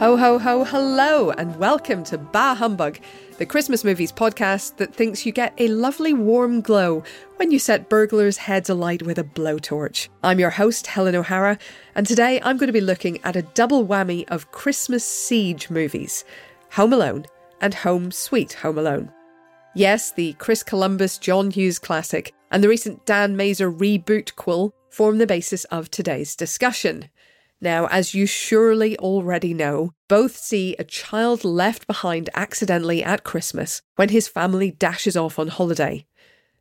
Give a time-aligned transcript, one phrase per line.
[0.00, 2.98] Ho, ho, ho, hello, and welcome to Bah Humbug,
[3.36, 7.02] the Christmas movies podcast that thinks you get a lovely warm glow
[7.36, 10.08] when you set burglars' heads alight with a blowtorch.
[10.22, 11.58] I'm your host, Helen O'Hara,
[11.94, 16.24] and today I'm going to be looking at a double whammy of Christmas siege movies
[16.70, 17.26] Home Alone
[17.60, 19.12] and Home Sweet Home Alone.
[19.74, 25.18] Yes, the Chris Columbus John Hughes classic and the recent Dan Mazer reboot quill form
[25.18, 27.10] the basis of today's discussion.
[27.60, 33.82] Now, as you surely already know, both see a child left behind accidentally at Christmas
[33.96, 36.06] when his family dashes off on holiday.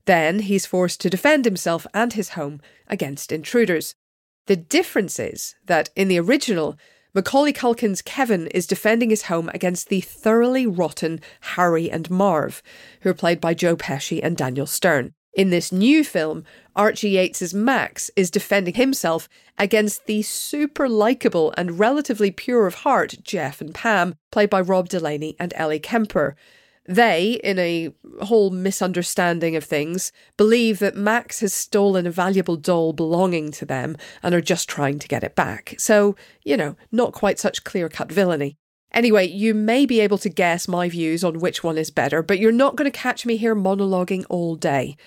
[0.06, 3.96] Then he's forced to defend himself and his home against intruders.
[4.48, 6.78] The difference is that in the original,
[7.14, 12.62] Macaulay Culkin's Kevin is defending his home against the thoroughly rotten Harry and Marv,
[13.02, 15.14] who are played by Joe Pesci and Daniel Stern.
[15.34, 16.44] In this new film,
[16.76, 23.16] Archie Yates's Max is defending himself against the super likable and relatively pure of heart
[23.24, 26.36] Jeff and Pam, played by Rob Delaney and Ellie Kemper.
[26.88, 32.94] They, in a whole misunderstanding of things, believe that Max has stolen a valuable doll
[32.94, 35.76] belonging to them and are just trying to get it back.
[35.78, 38.58] So, you know, not quite such clear cut villainy.
[38.92, 42.40] Anyway, you may be able to guess my views on which one is better, but
[42.40, 44.98] you're not going to catch me here monologuing all day.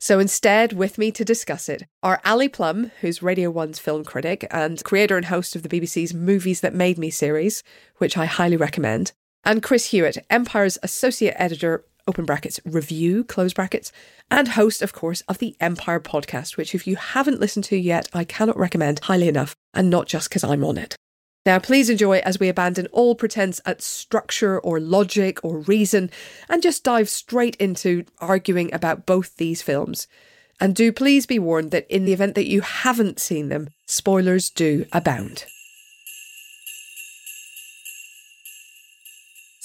[0.00, 4.46] So instead, with me to discuss it are Ali Plumb, who's Radio 1's film critic
[4.50, 7.62] and creator and host of the BBC's Movies That Made Me series,
[7.96, 9.12] which I highly recommend,
[9.44, 13.90] and Chris Hewitt, Empire's associate editor, open brackets, review, close brackets,
[14.30, 18.08] and host, of course, of the Empire podcast, which if you haven't listened to yet,
[18.12, 20.96] I cannot recommend highly enough, and not just because I'm on it.
[21.48, 26.10] Now, please enjoy as we abandon all pretense at structure or logic or reason
[26.46, 30.08] and just dive straight into arguing about both these films.
[30.60, 34.50] And do please be warned that in the event that you haven't seen them, spoilers
[34.50, 35.46] do abound.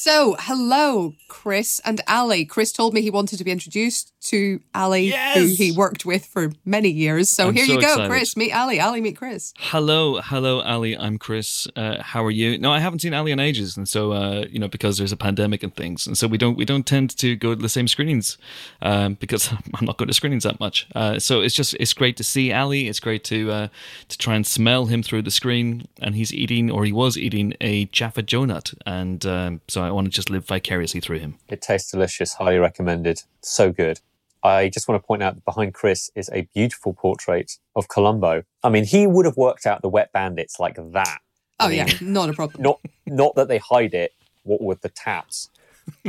[0.05, 2.43] So, hello, Chris and Ali.
[2.43, 5.37] Chris told me he wanted to be introduced to Ali, Yes!
[5.37, 7.29] who he worked with for many years.
[7.29, 8.09] So I'm here so you go, excited.
[8.09, 8.37] Chris.
[8.37, 8.79] Meet Ali.
[8.79, 9.53] Ali, meet Chris.
[9.57, 10.97] Hello, hello, Ali.
[10.97, 11.67] I'm Chris.
[11.75, 12.57] Uh, how are you?
[12.57, 15.17] No, I haven't seen Ali in ages, and so uh, you know because there's a
[15.17, 17.87] pandemic and things, and so we don't we don't tend to go to the same
[17.87, 18.37] screenings
[18.81, 20.85] um, because I'm not going to screenings that much.
[20.93, 22.87] Uh, so it's just it's great to see Ali.
[22.89, 23.67] It's great to uh,
[24.09, 27.53] to try and smell him through the screen, and he's eating or he was eating
[27.61, 31.35] a Jaffa donut, and um, so I want to just live vicariously through him.
[31.47, 32.33] It tastes delicious.
[32.33, 33.21] Highly recommended.
[33.41, 33.99] So good.
[34.43, 38.43] I just want to point out that behind Chris is a beautiful portrait of Columbo.
[38.61, 41.19] I mean, he would have worked out the wet bandits like that.
[41.59, 42.61] Oh, I mean, yeah, not a problem.
[42.61, 45.49] Not not that they hide it, what with the taps,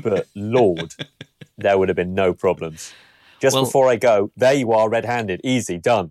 [0.02, 0.94] but Lord,
[1.58, 2.92] there would have been no problems.
[3.40, 6.10] Just Well- before I go, there you are, red-handed, easy, done.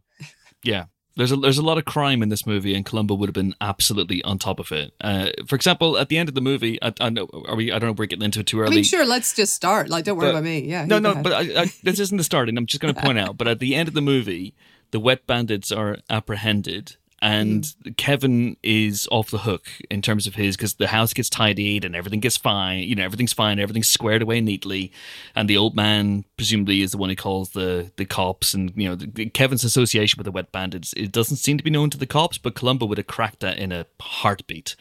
[0.64, 0.86] Yeah.
[1.16, 3.54] There's a there's a lot of crime in this movie, and Columbo would have been
[3.62, 4.94] absolutely on top of it.
[5.00, 7.72] Uh, for example, at the end of the movie, I, I know are we?
[7.72, 8.76] I don't know if we're getting into it too I early.
[8.78, 9.90] mean, sure, let's just start.
[9.90, 10.60] Like, don't worry But- about me.
[10.62, 10.86] Yeah.
[10.86, 12.58] No, no, but I, I, this isn't the starting.
[12.58, 13.38] I'm just going to point out.
[13.38, 14.56] But at the end of the movie,
[14.92, 17.96] the wet bandits are apprehended, and Mm.
[17.96, 21.96] Kevin is off the hook in terms of his because the house gets tidied and
[21.96, 22.80] everything gets fine.
[22.80, 24.92] You know, everything's fine, everything's squared away neatly,
[25.34, 28.54] and the old man presumably is the one who calls the the cops.
[28.54, 31.70] And you know, the, Kevin's association with the wet bandits it doesn't seem to be
[31.70, 34.76] known to the cops, but Columbo would have cracked that in a heartbeat.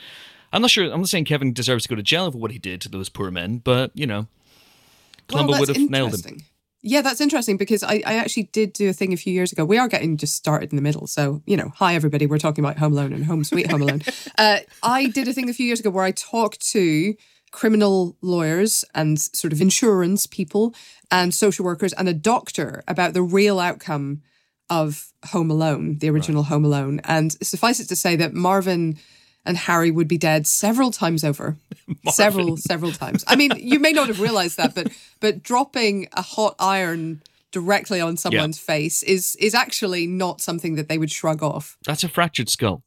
[0.53, 0.85] I'm not sure.
[0.93, 3.09] I'm not saying Kevin deserves to go to jail for what he did to those
[3.09, 4.27] poor men, but you know,
[5.29, 6.41] Columbo well, would have nailed him.
[6.85, 9.65] Yeah, that's interesting because I, I actually did do a thing a few years ago.
[9.65, 11.07] We are getting just started in the middle.
[11.07, 12.27] So, you know, hi, everybody.
[12.27, 14.03] We're talking about Home Alone and Home Sweet Home Alone.
[14.39, 17.15] uh, I did a thing a few years ago where I talked to
[17.53, 20.75] criminal lawyers and sort of insurance people
[21.11, 24.23] and social workers and a doctor about the real outcome
[24.69, 27.01] of Home Alone, the original Home Alone.
[27.05, 28.99] And suffice it to say that Marvin
[29.45, 31.57] and Harry would be dead several times over.
[32.11, 33.25] several, several times.
[33.27, 38.01] I mean, you may not have realized that, but but dropping a hot iron directly
[38.01, 41.77] on someone's face is is actually not something that they would shrug off.
[41.85, 42.83] That's a fractured skull.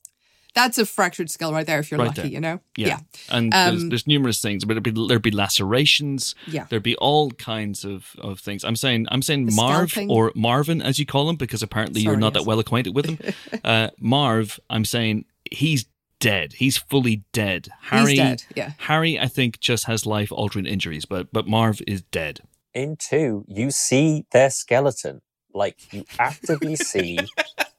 [0.56, 2.31] That's a fractured skull right there if you're Right lucky, there.
[2.31, 2.62] you know?
[2.77, 3.00] Yeah.
[3.27, 6.33] And there's, Um, there's numerous things, but there'd be, there'd be lacerations.
[6.47, 6.65] Yeah.
[6.69, 8.63] There'd be all kinds of, of things.
[8.63, 10.09] I'm saying I'm saying The Marv scalping.
[10.09, 12.44] or Marvin as you call him because apparently you're not yes.
[12.44, 13.33] that well acquainted with him.
[13.65, 15.85] uh, Marv, I'm saying he's
[16.19, 16.53] dead.
[16.53, 17.69] He's fully dead.
[17.81, 18.71] Harry, dead, yeah.
[18.79, 22.41] Harry, I think just has life altering injuries, but but Marv is dead.
[22.73, 25.21] In two, you see their skeleton.
[25.53, 27.17] Like you actively see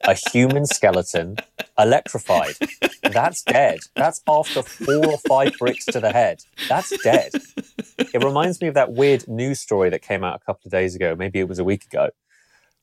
[0.06, 1.36] a human skeleton
[1.78, 2.54] electrified.
[3.02, 3.80] That's dead.
[3.94, 6.40] That's after four or five bricks to the head.
[6.68, 7.32] That's dead.
[7.98, 10.94] It reminds me of that weird news story that came out a couple of days
[10.94, 12.10] ago, maybe it was a week ago,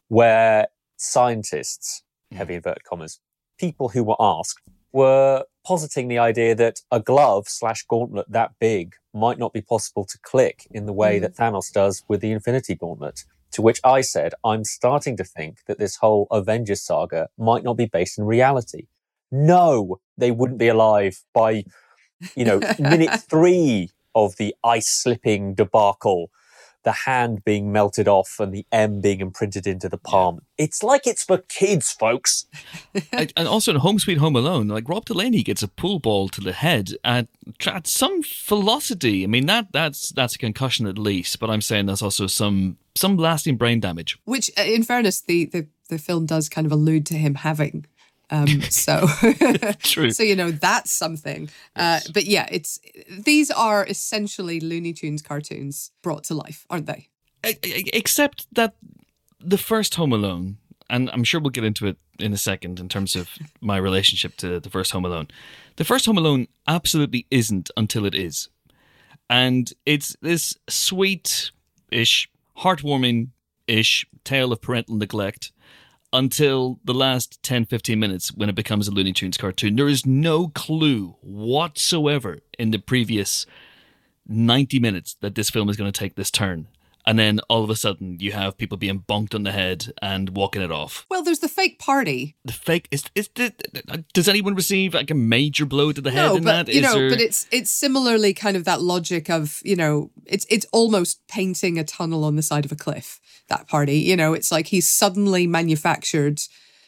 [0.10, 0.68] where
[0.98, 3.20] scientists, heavy inverted commas,
[3.60, 4.62] people who were asked,
[4.94, 10.06] were positing the idea that a glove slash gauntlet that big might not be possible
[10.06, 11.22] to click in the way Mm.
[11.22, 13.24] that Thanos does with the Infinity Gauntlet.
[13.52, 17.76] To which I said, I'm starting to think that this whole Avengers saga might not
[17.78, 18.88] be based in reality.
[19.32, 21.64] No, they wouldn't be alive by,
[22.36, 26.30] you know, minute three of the ice slipping debacle,
[26.84, 30.40] the hand being melted off and the M being imprinted into the palm.
[30.58, 32.46] It's like it's for kids, folks.
[33.12, 36.30] and and also in Home Sweet Home Alone, like Rob Delaney gets a pool ball
[36.30, 37.28] to the head at,
[37.66, 39.24] at some velocity.
[39.24, 42.78] I mean that that's that's a concussion at least, but I'm saying there's also some
[42.96, 44.18] some lasting brain damage.
[44.26, 47.86] Which, uh, in fairness, the, the, the film does kind of allude to him having.
[48.30, 49.08] Um, so,
[49.80, 50.12] True.
[50.12, 51.50] so you know that's something.
[51.76, 52.80] Uh, but yeah, it's
[53.10, 57.10] these are essentially Looney Tunes cartoons brought to life, aren't they?
[57.44, 58.76] Except that
[59.40, 60.58] the first Home Alone,
[60.90, 63.30] and I'm sure we'll get into it in a second in terms of
[63.62, 65.28] my relationship to the first Home Alone.
[65.76, 68.50] The first Home Alone absolutely isn't until it is.
[69.30, 71.52] And it's this sweet
[71.92, 72.30] ish,
[72.60, 73.30] heartwarming
[73.68, 75.52] ish tale of parental neglect
[76.14, 79.76] until the last 10 15 minutes when it becomes a Looney Tunes cartoon.
[79.76, 83.46] There is no clue whatsoever in the previous
[84.28, 86.68] 90 minutes that this film is going to take this turn.
[87.06, 90.30] And then all of a sudden, you have people being bonked on the head and
[90.30, 91.06] walking it off.
[91.10, 92.36] Well, there's the fake party.
[92.46, 93.54] The fake is is the,
[94.14, 96.74] does anyone receive like a major blow to the head no, in but that?
[96.74, 100.12] you Is know, there- but it's it's similarly kind of that logic of you know,
[100.26, 103.20] it's it's almost painting a tunnel on the side of a cliff.
[103.50, 106.40] That party, you know, it's like he's suddenly manufactured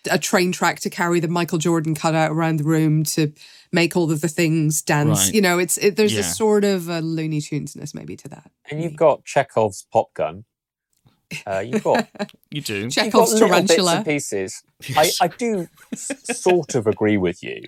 [0.09, 3.33] a train track to carry the Michael Jordan cutout around the room to
[3.75, 5.25] make all of the things dance.
[5.27, 5.35] Right.
[5.35, 6.21] You know, it's it, there's Yeah.
[6.21, 8.49] a sort of a Looney Tunesness maybe to that.
[8.71, 10.45] And you've got Chekhov's pop gun.
[11.45, 12.07] Uh, you've got
[12.51, 12.87] you do.
[12.89, 14.63] You've got little bits and pieces.
[14.95, 16.11] I, I do s-
[16.41, 17.61] sort of agree with you.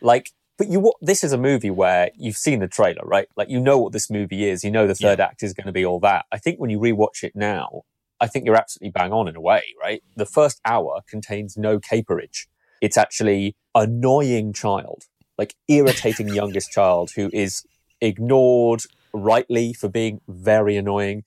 [0.00, 3.28] Like, but you, wa- this is a movie where you've seen the trailer, right?
[3.36, 4.64] Like, you know what this movie is.
[4.64, 6.26] You know the third act is going to be all that.
[6.32, 7.82] I think when you rewatch it now,
[8.20, 10.02] I think you're absolutely bang on in a way, right?
[10.16, 12.48] The first hour contains no caperage.
[12.80, 15.04] It's actually annoying child,
[15.38, 17.64] like irritating youngest child who is
[18.00, 18.80] ignored
[19.12, 21.24] rightly for being very annoying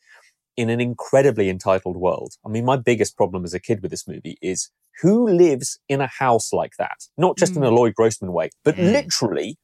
[0.56, 2.34] in an incredibly entitled world.
[2.46, 4.72] I mean, my biggest problem as a kid with this movie is
[5.02, 6.98] who lives in a house like that?
[7.18, 8.92] Not just in a Lloyd Grossman way, but Mm.
[8.94, 9.58] literally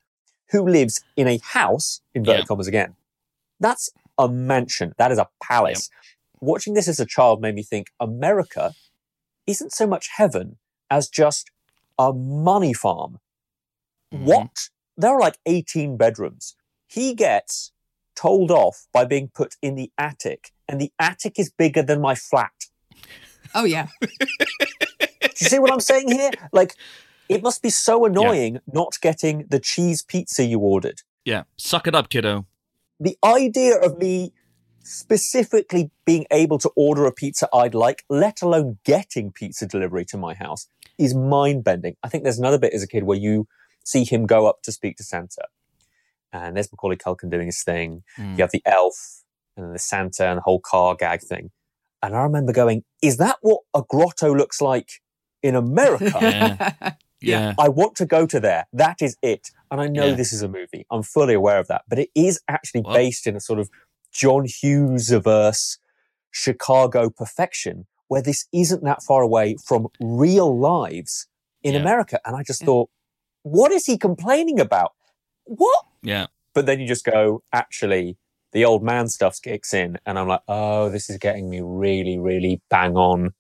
[0.52, 2.46] who lives in a house, inverted Yeah.
[2.48, 2.96] commas again.
[3.60, 4.94] That's a mansion.
[4.98, 5.90] That is a palace.
[6.40, 8.76] Watching this as a child made me think America
[9.48, 10.60] isn't so much heaven
[10.92, 11.50] as just
[11.98, 13.20] a money farm.
[14.14, 14.26] Mhm.
[14.26, 14.70] What?
[14.96, 16.56] There are like 18 bedrooms.
[16.88, 17.72] He gets
[18.16, 22.16] told off by being put in the attic, and the attic is bigger than my
[22.16, 22.52] flat.
[23.56, 24.08] Oh yeah, Do
[25.40, 26.32] you see what I'm saying here?
[26.52, 26.74] Like,
[27.30, 31.02] it must be so annoying not getting the cheese pizza you ordered.
[31.24, 32.48] Yeah, suck it up, kiddo.
[33.00, 34.34] The idea of me
[34.82, 40.18] specifically being able to order a pizza I'd like, let alone getting pizza delivery to
[40.18, 40.68] my house,
[40.98, 41.96] is mind bending.
[42.04, 43.48] I think there's another bit as a kid where you
[43.84, 45.44] see him go up to speak to Santa.
[46.32, 48.04] And there's Macaulay Culkin doing his thing.
[48.18, 48.32] Mm.
[48.38, 49.24] You have the elf
[49.56, 51.52] and the Santa and the whole car gag thing.
[52.02, 54.90] And I remember going, is that what a grotto looks like
[55.42, 56.12] in America?
[57.22, 57.30] Yeah.
[57.40, 57.54] Yeah.
[57.58, 58.66] I want to go to there.
[58.74, 59.50] That is it.
[59.72, 60.16] And I know Yeah.
[60.16, 60.86] this is a movie.
[60.92, 61.84] I'm fully aware of that.
[61.88, 63.70] But it is actually Well- based in a sort of
[64.12, 65.78] John Hughes averse
[66.32, 71.28] Chicago perfection where this isn't that far away from real lives
[71.62, 71.80] in Yeah.
[71.80, 72.20] America.
[72.26, 72.66] And I just Yeah.
[72.66, 72.90] thought,
[73.44, 74.94] what is he complaining about?
[75.46, 75.86] What?
[76.02, 76.28] Yeah.
[76.54, 78.18] But then you just go, actually,
[78.52, 79.98] the old man stuff kicks in.
[80.06, 83.34] And I'm like, oh, this is getting me really, really bang on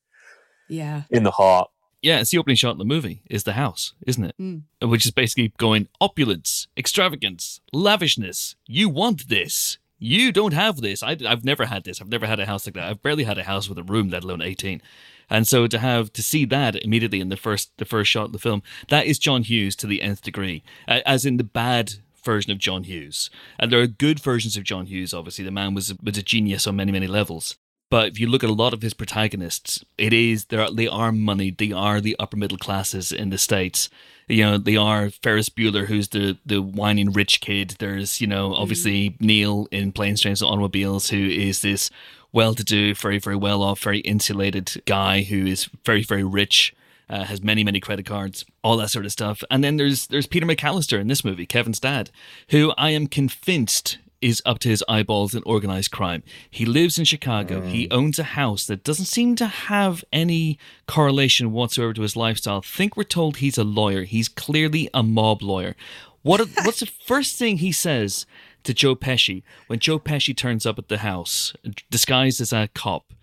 [0.69, 1.03] yeah.
[1.09, 1.69] in the heart.
[2.01, 4.35] Yeah, it's the opening shot in the movie is the house, isn't it?
[4.37, 4.63] Mm.
[4.81, 8.55] Which is basically going opulence, extravagance, lavishness.
[8.67, 9.77] You want this.
[10.05, 11.01] You don't have this.
[11.01, 12.01] I, have never had this.
[12.01, 12.89] I've never had a house like that.
[12.89, 14.81] I've barely had a house with a room, let alone eighteen.
[15.29, 18.31] And so to have to see that immediately in the first the first shot of
[18.33, 22.51] the film, that is John Hughes to the nth degree, as in the bad version
[22.51, 23.29] of John Hughes.
[23.57, 25.13] And there are good versions of John Hughes.
[25.13, 27.55] Obviously, the man was was a genius on many many levels.
[27.93, 30.87] But if you look at a lot of his protagonists, it is they are they
[30.87, 31.59] are moneyed.
[31.59, 33.87] They are the upper middle classes in the states.
[34.27, 37.75] You know, they are Ferris Bueller, who's the the whining rich kid.
[37.77, 41.91] There's you know obviously Neil in Planes, Trains, and Automobiles, who is this
[42.31, 46.75] well-to-do, very very well off, very insulated guy who is very very rich.
[47.09, 49.43] Uh, has many many credit cards, all that sort of stuff.
[49.51, 52.09] And then there's there's Peter McAllister in this movie, Kevin's dad,
[52.49, 56.23] who I am convinced is up to his eyeballs in organized crime.
[56.49, 57.61] He lives in Chicago.
[57.61, 57.93] He mm.
[57.93, 62.61] owns a house that doesn't seem to have any correlation whatsoever to his lifestyle.
[62.61, 64.03] think we're told he's a lawyer.
[64.03, 65.75] He's clearly a mob lawyer.
[66.21, 68.25] What what's the first thing he says
[68.63, 71.53] to Joe Pesci when Joe Pesci turns up at the house
[71.91, 73.13] disguised as a cop?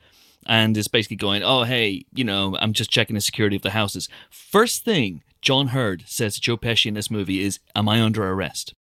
[0.46, 3.70] and is basically going, "Oh, hey, you know, I'm just checking the security of the
[3.70, 8.00] houses." First thing John Heard says to Joe Pesci in this movie is, Am I
[8.00, 8.74] under arrest?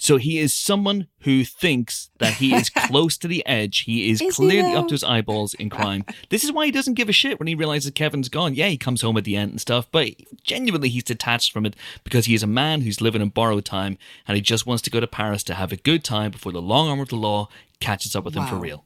[0.00, 3.80] So he is someone who thinks that he is close to the edge.
[3.80, 4.80] He is, Is clearly though?
[4.80, 6.04] up to his eyeballs in crime.
[6.30, 8.54] this is why he doesn't give a shit when he realizes Kevin's gone.
[8.54, 10.10] Yeah, he comes home at the end and stuff, but
[10.44, 11.74] genuinely he's detached from it
[12.04, 14.90] because he is a man who's living in borrowed time and he just wants to
[14.90, 17.48] go to Paris to have a good time before the long arm of the law
[17.80, 18.84] catches up with him for real.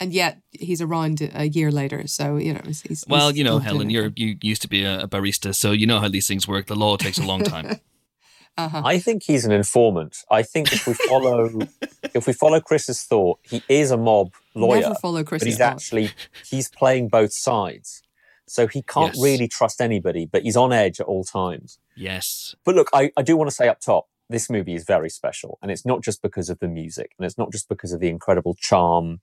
[0.00, 2.82] And yet he's around a year later, so you know he's.
[2.82, 5.98] he's Well, you know, Helen, you're you used to be a barista, so you know
[5.98, 6.66] how these things work.
[6.66, 7.80] The law takes a long time.
[8.58, 8.82] Uh-huh.
[8.84, 10.24] I think he's an informant.
[10.30, 11.48] I think if we follow
[12.14, 15.40] if we follow Chris's thought, he is a mob lawyer, Never follow Chris.
[15.40, 16.10] but he's actually
[16.44, 18.02] he's playing both sides.
[18.46, 19.22] So he can't Yes.
[19.22, 21.78] really trust anybody, but he's on edge at all times.
[21.96, 22.54] yes.
[22.64, 25.58] But look, I, I do want to say up top, this movie is very special.
[25.62, 28.08] And it's not just because of the music and it's not just because of the
[28.08, 29.20] incredible charm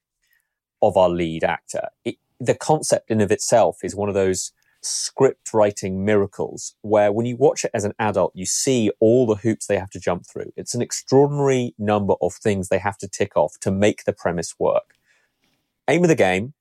[0.81, 1.89] of our lead actor.
[2.03, 4.51] It, the concept in of itself is one of those
[4.85, 9.35] script writing miracles where when you watch it as an adult, you see all the
[9.35, 10.51] hoops they have to jump through.
[10.55, 14.55] It's an extraordinary number of things they have to tick off to make the premise
[14.59, 14.95] work.
[15.87, 16.53] Aim of the game,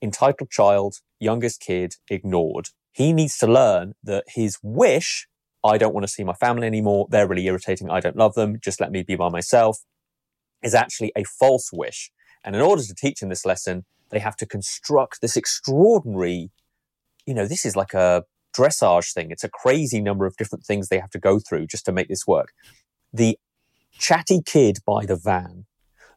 [0.00, 2.68] entitled child, youngest kid, ignored.
[2.92, 5.28] He needs to learn that his wish
[5.64, 7.06] I don't want to see my family anymore.
[7.08, 7.88] They're really irritating.
[7.88, 8.58] I don't love them.
[8.60, 9.78] Just let me be by myself
[10.62, 12.10] is actually a false wish.
[12.44, 16.50] And in order to teach him this lesson, they have to construct this extraordinary,
[17.26, 18.24] you know, this is like a
[18.56, 19.30] dressage thing.
[19.30, 22.08] It's a crazy number of different things they have to go through just to make
[22.08, 22.52] this work.
[23.12, 23.38] The
[23.98, 25.66] chatty kid by the van,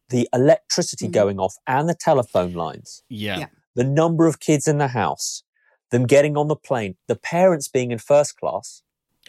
[0.09, 1.11] the electricity Mhm.
[1.11, 3.37] going off and the telephone lines, Yeah.
[3.39, 3.47] Yeah.
[3.75, 5.43] the number of kids in the house,
[5.91, 8.81] them getting on the plane, the parents being in first class,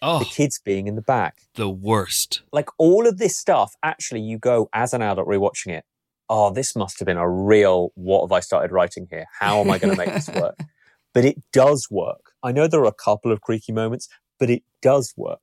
[0.02, 1.42] Oh, the kids being in the back.
[1.54, 2.42] the worst.
[2.52, 5.84] Like all of this stuff, actually, you go as an adult rewatching it.
[6.28, 9.26] Oh, this must have been a real, what have I started writing here?
[9.38, 10.58] How am I going to make this work?
[11.16, 12.32] But it does work.
[12.42, 14.06] I know there are a couple of creaky moments,
[14.38, 15.38] but it does work.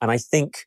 [0.00, 0.66] And I think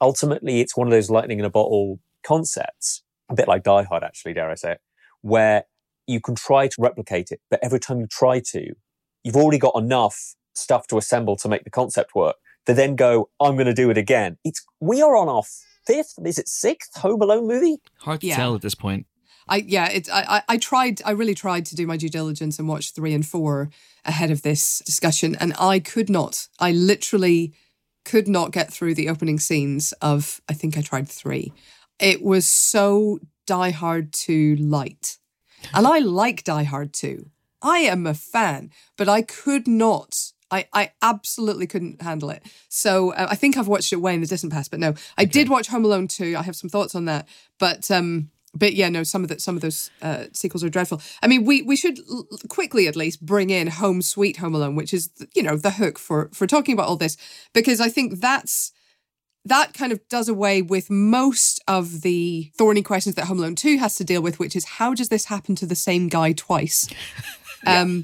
[0.00, 4.02] ultimately it's one of those lightning in a bottle concepts, a bit like Die Hard,
[4.02, 4.80] actually, dare I say it,
[5.20, 5.66] where
[6.08, 8.74] you can try to replicate it, but every time you try to,
[9.22, 12.34] you've already got enough stuff to assemble to make the concept work
[12.66, 14.36] to then go, I'm going to do it again.
[14.42, 15.44] It's we are on our
[15.86, 17.76] fifth, is it sixth Home Alone movie?
[18.00, 18.34] Hard to Yeah.
[18.34, 19.06] tell at this point.
[19.48, 22.58] I yeah, it's I, I I tried I really tried to do my due diligence
[22.58, 23.70] and watch three and four
[24.04, 26.48] ahead of this discussion, and I could not.
[26.58, 27.52] I literally
[28.04, 31.52] could not get through the opening scenes of I think I tried three.
[31.98, 35.18] It was so Die Hard 2 light.
[35.74, 37.26] And I like Die Hard 2.
[37.62, 40.32] I am a fan, but I could not.
[40.50, 42.42] I, I absolutely couldn't handle it.
[42.68, 45.24] So uh, I think I've watched it way in the distant past, but no, I
[45.24, 46.36] did watch Home Alone 2.
[46.36, 47.26] I have some thoughts on that.
[47.58, 51.00] But um, but yeah, no, some of the some of those uh, sequels are dreadful.
[51.22, 54.76] I mean, we we should l- quickly at least bring in Home Sweet Home Alone,
[54.76, 57.16] which is you know the hook for for talking about all this
[57.52, 58.72] because I think that's
[59.44, 63.78] that kind of does away with most of the thorny questions that Home Alone 2
[63.78, 66.88] has to deal with, which is how does this happen to the same guy twice?
[67.64, 68.02] Um,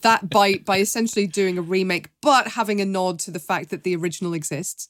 [0.00, 3.84] that by by essentially doing a remake, but having a nod to the fact that
[3.84, 4.88] the original exists.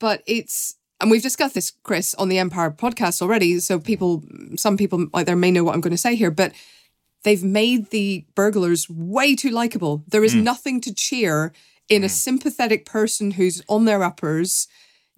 [0.00, 3.58] But it's and we've discussed this, Chris, on the Empire podcast already.
[3.60, 4.22] So people,
[4.56, 6.52] some people out there may know what I'm going to say here, but
[7.24, 10.04] they've made the burglars way too likable.
[10.08, 11.52] There is nothing to cheer
[11.88, 14.68] in a sympathetic person who's on their uppers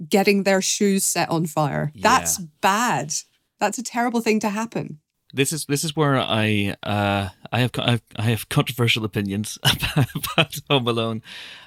[0.08, 1.92] getting their shoes set on fire.
[1.94, 3.14] That's bad.
[3.60, 4.98] That's a terrible thing to happen.
[5.34, 10.88] This is this is where I uh, I have I have, controversial opinions about, Home
[10.88, 11.23] Alone,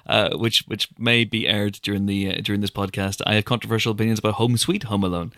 [0.08, 3.22] uh, which which may be aired during the uh, during this podcast.
[3.25, 5.32] I have controversial opinions about Home Sweet Home Alone,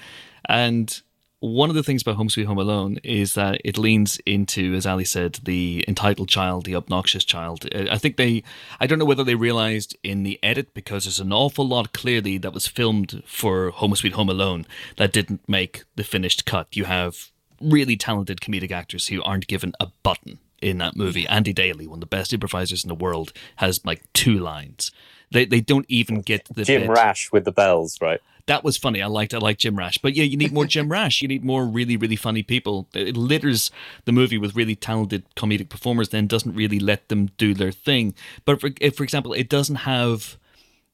[0.47, 1.01] and
[1.39, 4.87] one of the things about Home Sweet Home Alone is that it leans into, as
[4.87, 7.67] Ali said, the entitled child, the obnoxious child.
[7.75, 8.41] Uh, I think they,
[8.79, 12.39] I don't know whether they realized in the edit because there's an awful lot clearly
[12.39, 16.75] that was filmed for Home Sweet Home Alone that didn't make the finished cut.
[16.75, 21.27] You have really talented comedic actors who aren't given a button in that movie.
[21.27, 24.91] Andy Daly, one of the best improvisers in the world, has like two lines.
[25.31, 26.89] They they don't even get the Jim bit.
[26.89, 28.21] Rash with the bells, right?
[28.45, 29.01] That was funny.
[29.01, 29.97] I liked I liked Jim Rash.
[29.97, 31.21] But yeah, you need more Jim Rash.
[31.21, 32.87] You need more really really funny people.
[32.93, 33.71] It litters
[34.05, 36.09] the movie with really talented comedic performers.
[36.09, 38.15] Then doesn't really let them do their thing.
[38.45, 40.37] But for, if, for example, it doesn't have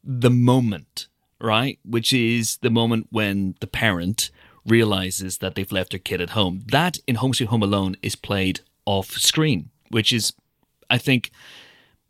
[0.04, 1.08] the moment
[1.40, 4.32] right, which is the moment when the parent
[4.66, 6.64] realizes that they've left their kid at home.
[6.68, 10.34] That in Home Sweet Home Alone is played off screen, which is,
[10.90, 11.32] I think,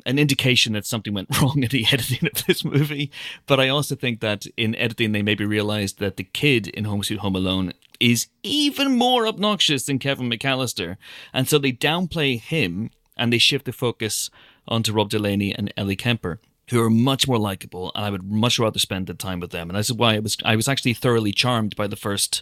[0.06, 3.12] an indication that something went wrong in the editing of this movie.
[3.46, 7.04] But I also think that in editing, they maybe realized that the kid in Home
[7.04, 10.98] Sweet Home Alone is even more obnoxious than Kevin McAllister.
[11.34, 14.30] And so they downplay him and they shift the focus
[14.68, 18.60] onto Rob Delaney and Ellie Kemper who are much more likable, and I would much
[18.60, 19.70] rather spend the time with them.
[19.70, 22.41] And this is why I was I was actually thoroughly charmed by the first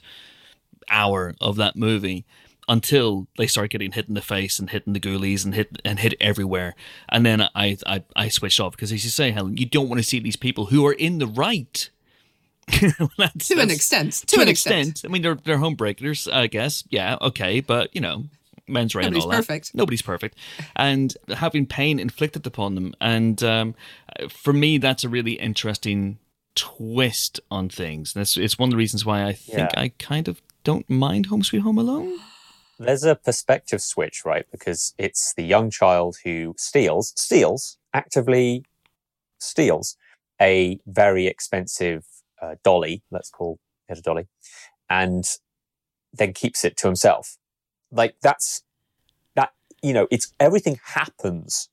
[0.89, 2.25] hour of that movie
[2.67, 5.99] until they start getting hit in the face and hitting the ghoulies and hit and
[5.99, 6.75] hit everywhere.
[7.09, 9.99] And then I I, I switched off because as you say, Helen, you don't want
[9.99, 11.89] to see these people who are in the right.
[13.17, 14.13] that's, to an extent.
[14.13, 14.89] To, to an, an extent.
[14.89, 15.09] extent.
[15.09, 16.83] I mean, they're they're homebreakers, I guess.
[16.89, 18.25] Yeah, okay, but you know,
[18.71, 19.71] mens rea Nobody's and all perfect.
[19.71, 19.77] that.
[19.77, 20.37] Nobody's perfect.
[20.75, 22.93] And having pain inflicted upon them.
[22.99, 23.75] And um,
[24.29, 26.19] for me, that's a really interesting
[26.55, 28.13] twist on things.
[28.13, 29.81] That's it's one of the reasons why I think yeah.
[29.81, 32.19] I kind of don't mind Home Sweet Home Alone.
[32.79, 34.45] There's a perspective switch, right?
[34.51, 38.65] Because it's the young child who steals, steals, actively
[39.39, 39.97] steals
[40.41, 42.05] a very expensive
[42.41, 44.27] uh, dolly, let's call it a dolly,
[44.89, 45.25] and
[46.11, 47.37] then keeps it to himself
[47.91, 48.63] like that's
[49.36, 51.69] that you know it's everything happens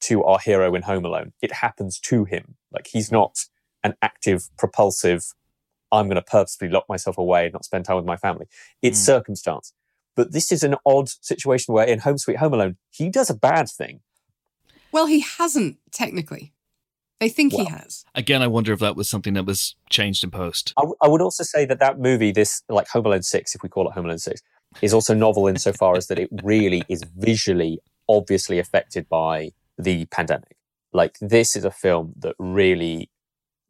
[0.00, 3.44] to our hero in home alone it happens to him like he's not
[3.84, 5.32] an active propulsive
[5.92, 8.46] i'm going to purposely lock myself away and not spend time with my family
[8.82, 9.06] it's mm.
[9.06, 9.72] circumstance
[10.16, 13.34] but this is an odd situation where in home sweet home alone he does a
[13.34, 14.00] bad thing
[14.92, 16.52] well he hasn't technically
[17.20, 18.06] they think well, he has.
[18.14, 20.72] Again, I wonder if that was something that was changed in post.
[20.78, 23.62] I, w- I would also say that that movie, this like Home Alone Six, if
[23.62, 24.40] we call it Home Alone Six,
[24.82, 30.56] is also novel insofar as that it really is visually obviously affected by the pandemic.
[30.92, 33.10] Like this is a film that really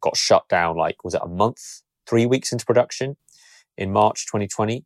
[0.00, 0.76] got shut down.
[0.76, 3.16] Like was it a month, three weeks into production
[3.76, 4.84] in March 2020?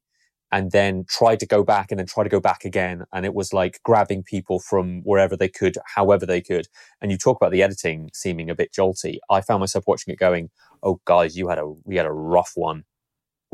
[0.55, 3.03] and then tried to go back and then try to go back again.
[3.13, 6.69] And it was like grabbing people from wherever they could, however they could.
[7.01, 9.19] And you talk about the editing seeming a bit jolty.
[9.29, 10.51] I found myself watching it going,
[10.81, 12.85] Oh guys, you had a, we had a rough one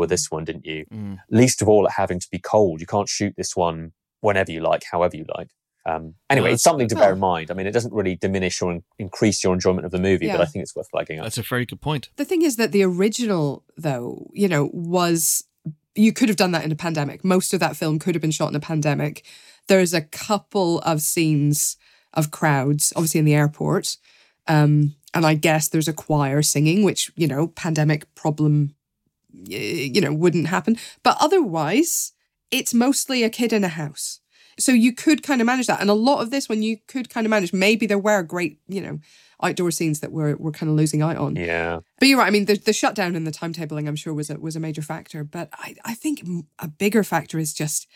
[0.01, 0.85] with this one, didn't you?
[0.93, 1.19] Mm.
[1.31, 2.81] Least of all, at having to be cold.
[2.81, 5.51] You can't shoot this one whenever you like, however you like.
[5.87, 7.51] Um, anyway, it's something to bear in mind.
[7.51, 10.37] I mean, it doesn't really diminish or in- increase your enjoyment of the movie, yeah.
[10.37, 11.25] but I think it's worth flagging up.
[11.25, 12.11] That's a very good point.
[12.17, 15.45] The thing is that the original, though, you know, was
[15.95, 17.25] you could have done that in a pandemic.
[17.25, 19.25] Most of that film could have been shot in a pandemic.
[19.69, 21.77] There's a couple of scenes
[22.15, 23.97] of crowds, obviously in the airport.
[24.47, 28.75] Um, and I guess there's a choir singing, which, you know, pandemic problem,
[29.33, 30.77] you know, wouldn't happen.
[31.03, 32.13] But otherwise,
[32.51, 34.21] it's mostly a kid in a house.
[34.59, 35.81] So you could kind of manage that.
[35.81, 37.53] And a lot of this one you could kind of manage.
[37.53, 39.01] Maybe there were great, you know,
[39.43, 41.37] outdoor scenes that we're we're kind of losing out on.
[41.37, 41.81] Yeah.
[41.99, 42.27] But you're right.
[42.27, 44.83] I mean, the, the shutdown and the timetabling, I'm sure, was a was a major
[44.83, 45.25] factor.
[45.25, 46.23] But I I think
[46.59, 47.87] a bigger factor is just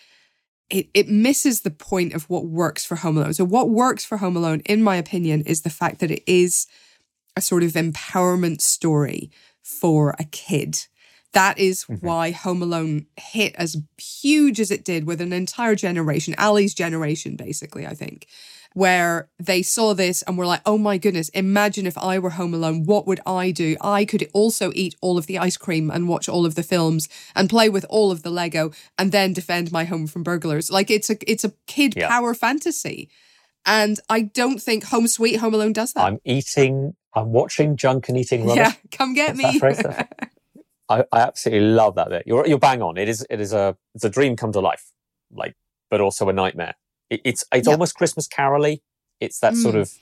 [0.71, 3.35] it it misses the point of what works for Home Alone.
[3.35, 6.67] So what works for Home Alone, in my opinion, is the fact that it is
[7.37, 9.31] a sort of empowerment story
[9.63, 10.87] for a kid.
[11.35, 12.07] That is mm-hmm.
[12.07, 17.37] why Home Alone hit as huge as it did with an entire generation, Ali's generation,
[17.37, 18.27] basically, I think
[18.75, 22.53] where they saw this and were like, oh my goodness, imagine if I were home
[22.53, 23.77] alone, what would I do?
[23.81, 27.09] I could also eat all of the ice cream and watch all of the films
[27.37, 30.73] and play with all of the Lego and then defend my home from burglars.
[30.73, 32.09] Like it's a it's a kid yeah.
[32.09, 33.09] power fantasy.
[33.65, 36.05] And I don't think Home Sweet Home Alone does that.
[36.05, 38.57] I'm eating, I'm watching junk and eating rubbish.
[38.57, 39.59] Yeah, come get me.
[40.89, 42.25] I, I absolutely love that bit.
[42.27, 42.97] You're you're bang on.
[42.97, 44.93] It is it is a it's a dream come to life,
[45.33, 45.57] like,
[45.91, 46.75] but also a nightmare.
[47.11, 47.75] It, it's it's yep.
[47.75, 48.81] almost Christmas caroly.
[49.21, 49.63] It's that mm.
[49.63, 49.93] sort of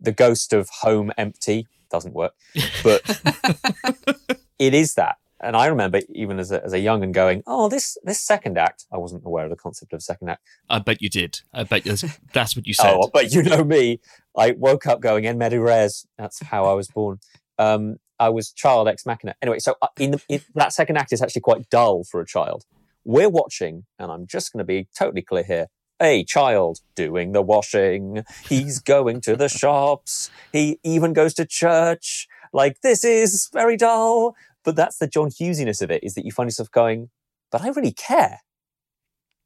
[0.00, 2.34] the ghost of home empty doesn't work,
[2.82, 3.02] but
[4.58, 5.16] it is that.
[5.40, 8.58] And I remember even as a, as a young and going, oh, this this second
[8.58, 8.86] act.
[8.92, 10.42] I wasn't aware of the concept of second act.
[10.68, 11.40] I bet you did.
[11.52, 12.94] I bet that's, that's what you said.
[12.94, 14.00] oh, but you know me.
[14.36, 16.06] I woke up going en medio res.
[16.18, 17.20] That's how I was born.
[17.58, 19.34] Um, I was child ex machina.
[19.42, 22.26] Anyway, so uh, in, the, in that second act is actually quite dull for a
[22.26, 22.64] child.
[23.04, 25.66] We're watching, and I'm just going to be totally clear here
[26.00, 28.24] a child doing the washing.
[28.48, 30.30] He's going to the shops.
[30.52, 32.28] He even goes to church.
[32.52, 34.34] Like, this is very dull.
[34.64, 37.10] But that's the John Hughesiness of it, is that you find yourself going,
[37.52, 38.40] but I really care.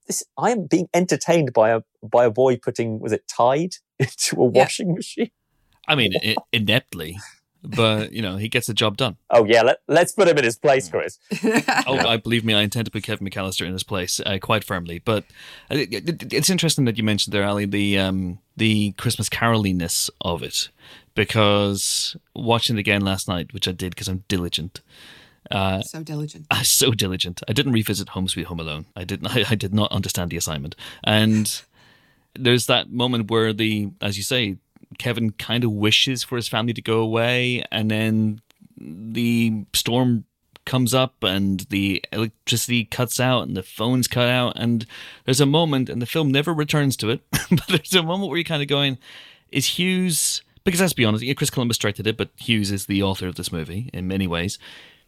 [0.06, 4.36] This, I am being entertained by a, by a boy putting, was it Tide into
[4.40, 4.94] a washing yeah.
[4.94, 5.30] machine?
[5.86, 6.14] I mean,
[6.52, 7.18] ineptly
[7.62, 9.16] but you know he gets the job done.
[9.30, 11.18] Oh yeah, let, us put him in his place, Chris.
[11.86, 14.64] oh, I believe me, I intend to put Kevin McAllister in his place uh, quite
[14.64, 15.00] firmly.
[15.04, 15.24] But
[15.70, 20.10] uh, it, it, it's interesting that you mentioned there, Ali, the um, the Christmas caroliness
[20.20, 20.68] of it,
[21.14, 24.80] because watching it again last night, which I did because I'm diligent,
[25.50, 26.46] Uh, so diligent.
[26.50, 27.42] uh, so diligent.
[27.48, 28.86] I didn't revisit Home Sweet Home Alone.
[28.96, 29.26] I didn't.
[29.36, 30.76] I, I did not understand the assignment.
[31.04, 31.62] And
[32.38, 34.56] there's that moment where the, as you say,
[34.98, 38.40] Kevin kind of wishes for his family to go away, and then
[38.76, 40.24] the storm
[40.66, 44.86] comes up and the electricity cuts out and the phones cut out and
[45.24, 48.36] there's a moment and the film never returns to it but there's a moment where
[48.36, 48.98] you're kind of going
[49.50, 53.26] is hughes because let's be honest chris columbus directed it but hughes is the author
[53.26, 54.58] of this movie in many ways.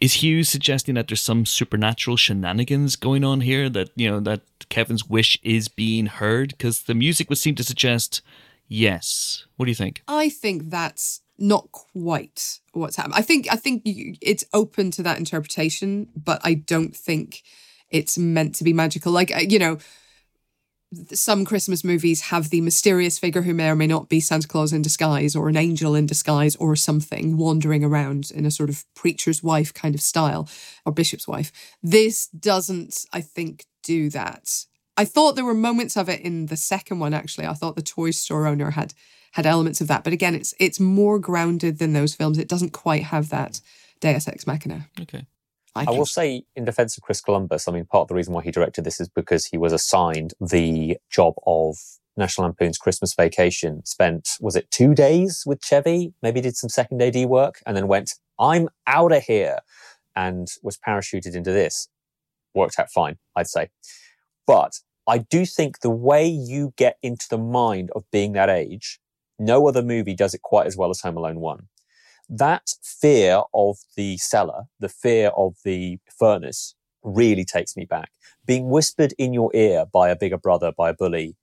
[0.03, 4.41] Is hughes suggesting that there's some supernatural shenanigans going on here that you know that
[4.69, 6.49] kevin's wish is being heard?
[6.49, 8.21] Because the music would seem to suggest
[8.73, 13.15] yes what do you think I think that's not quite what's happened.
[13.17, 17.43] I think I think you, it's open to that interpretation, but I don't think
[17.91, 19.13] it's meant to be magical.
[19.13, 19.79] Like uh, you know,
[21.13, 24.73] some Christmas movies have the mysterious figure who may or may not be Santa Claus
[24.73, 28.85] in disguise or an angel in disguise or something wandering around in a sort of
[28.95, 30.49] preacher's wife kind of style
[30.87, 31.51] or bishop's wife.
[31.83, 34.65] This doesn't, I think, do that.
[34.97, 37.47] I thought there were moments of it in the second one actually.
[37.47, 38.95] I thought the toy store owner had
[39.33, 42.39] had elements of that, but again, it's it's more grounded than those films.
[42.39, 43.61] It doesn't quite have that
[44.01, 44.89] Deus Ex Machina.
[45.01, 45.27] okay
[45.75, 48.43] I will say, in defense of Chris Columbus, I mean, part of the reason why
[48.43, 51.77] he directed this is because he was assigned the job of
[52.17, 53.85] National Lampoon's Christmas Vacation.
[53.87, 56.13] Spent, was it two days with Chevy?
[56.23, 59.61] Maybe did some second AD work and then went, I'm out of here
[60.15, 61.89] and was parachuted into this.
[62.55, 63.71] Worked out fine, I'd say.
[64.47, 69.01] But I do think the way you get into the mind of being that age,
[69.39, 71.69] no other movie does it quite as well as Home Alone 1
[72.29, 78.11] that fear of the cellar, the fear of the furnace really takes me back.
[78.47, 81.37] Being whispered in your ear by a bigger brother, by a bully,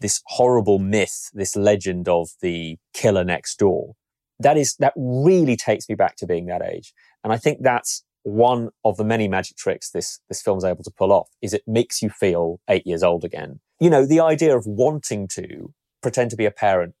[0.00, 3.94] this horrible myth, this legend of the killer next door.
[4.38, 6.92] That is, that really takes me back to being that age.
[7.24, 10.90] And I think that's one of the many magic tricks this, this film's able to
[10.90, 13.60] pull off is it makes you feel eight years old again.
[13.78, 16.96] You know, the idea of wanting to pretend to be a parent,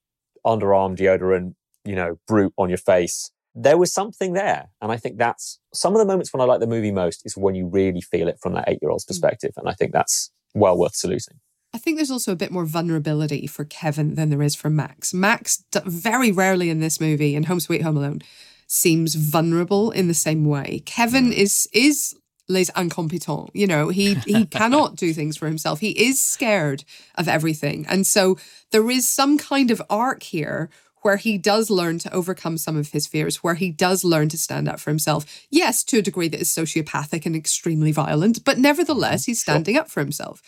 [0.46, 4.68] underarm deodorant, you know, Brut on your face, there was something there.
[4.80, 7.36] And I think that's some of the moments when I like the movie most is
[7.36, 9.08] when you really feel it from that eight year old's mm.
[9.08, 9.50] perspective.
[9.56, 11.40] And I think that's well worth saluting.
[11.74, 15.12] I think there's also a bit more vulnerability for Kevin than there is for Max.
[15.12, 18.20] Max, very rarely in this movie, in Home Sweet Home Alone,
[18.66, 20.82] seems vulnerable in the same way.
[20.84, 22.14] Kevin is is
[22.48, 23.50] les incompetents.
[23.54, 25.80] You know, he he cannot do things for himself.
[25.80, 26.84] He is scared
[27.16, 28.38] of everything, and so
[28.72, 30.70] there is some kind of arc here
[31.02, 34.36] where he does learn to overcome some of his fears, where he does learn to
[34.36, 35.24] stand up for himself.
[35.50, 39.30] Yes, to a degree that is sociopathic and extremely violent, but nevertheless, mm-hmm.
[39.30, 40.42] he's standing up for himself.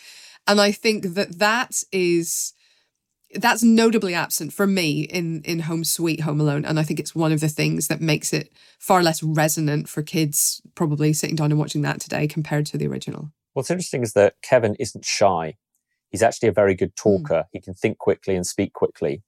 [0.47, 2.53] And I think that that is
[3.35, 7.15] that's notably absent for me in in Home Sweet Home Alone, and I think it's
[7.15, 11.51] one of the things that makes it far less resonant for kids probably sitting down
[11.51, 13.31] and watching that today compared to the original.
[13.53, 15.55] What's interesting is that Kevin isn't shy.
[16.09, 17.17] He's actually a very good hmm.
[17.17, 17.45] talker.
[17.51, 19.21] He can think quickly and speak quickly.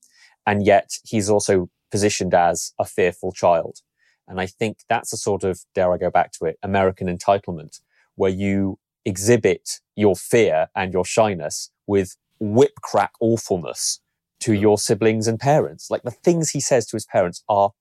[0.48, 3.80] And yet he's also positioned as a fearful child.
[4.28, 7.82] And I think that's a sort of, dare I go back to it, American entitlement,
[8.16, 14.01] where you exhibit your fear and your shyness with whip crack awfulness
[14.41, 15.89] to your siblings and parents.
[15.91, 17.71] Like the things he says to his parents are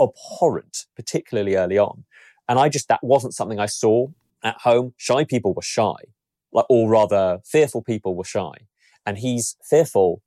[0.00, 2.04] abhorrent, particularly early on.
[2.48, 4.08] And I just, that wasn't something I saw
[4.42, 4.94] at home.
[4.96, 5.94] Shy people were shy,
[6.52, 8.52] like, or rather, fearful people were shy.
[9.06, 10.22] And he's fearful,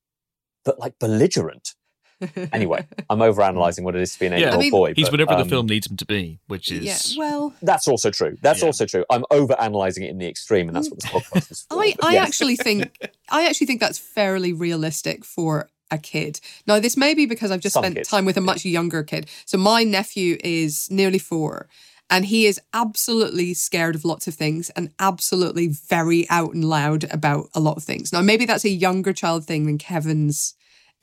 [0.63, 1.75] but like belligerent.
[2.53, 4.38] Anyway, I'm overanalyzing what it is to be an Yeah.
[4.38, 4.93] eight-year-old I mean, boy.
[4.95, 7.88] He's but, whatever the um, film needs him to be, which is yeah, well, That's
[7.88, 8.38] also true.
[8.41, 8.67] That's Yeah.
[8.67, 9.05] also true.
[9.10, 11.79] I'm overanalyzing it in the extreme, and that's what this podcast is for.
[11.81, 12.27] I, But I yes.
[12.27, 16.39] actually think I actually think that's fairly realistic for a kid.
[16.67, 19.03] Now, this may be because I've just Some spent kids, time with a much younger
[19.03, 19.27] kid.
[19.45, 21.67] So my nephew is nearly four,
[22.10, 27.05] and he is absolutely scared of lots of things and absolutely very out and loud
[27.12, 28.13] about a lot of things.
[28.13, 30.53] Now, maybe that's a younger child thing than Kevin's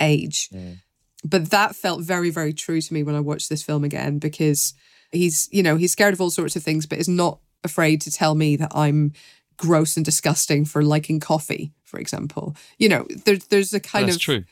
[0.01, 0.49] age.
[0.55, 0.79] Mm.
[1.25, 4.75] But that felt very, very true to me when I watched this film again because
[5.13, 8.11] he's, you know, he's scared of all sorts of things, but is not afraid to
[8.11, 9.13] tell me that I'm
[9.57, 12.55] gross and disgusting for liking coffee, for example.
[12.79, 14.45] You know, there's there's a kind that's of true.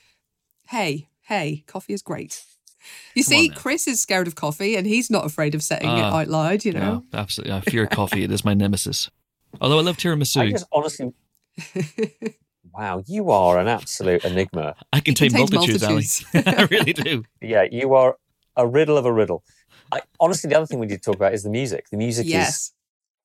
[0.68, 2.42] hey, hey, coffee is great.
[3.14, 3.48] You Come see.
[3.48, 6.64] Chris is scared of coffee and he's not afraid of saying it Ah, out loud,
[6.64, 7.04] you know.
[7.12, 7.54] No, absolutely.
[7.54, 8.22] I fear coffee.
[8.24, 9.10] It is my nemesis.
[9.60, 10.40] Although I love tiramisu.
[10.42, 11.12] I just honestly.
[12.76, 14.74] wow, you are an absolute enigma.
[14.92, 16.46] I contain contains multitudes, multitudes.
[16.58, 17.24] I really do.
[17.40, 18.16] Yeah, you are
[18.56, 19.44] a riddle of a riddle.
[19.92, 21.90] I, honestly, the other thing we need to talk about is the music.
[21.90, 22.72] The music is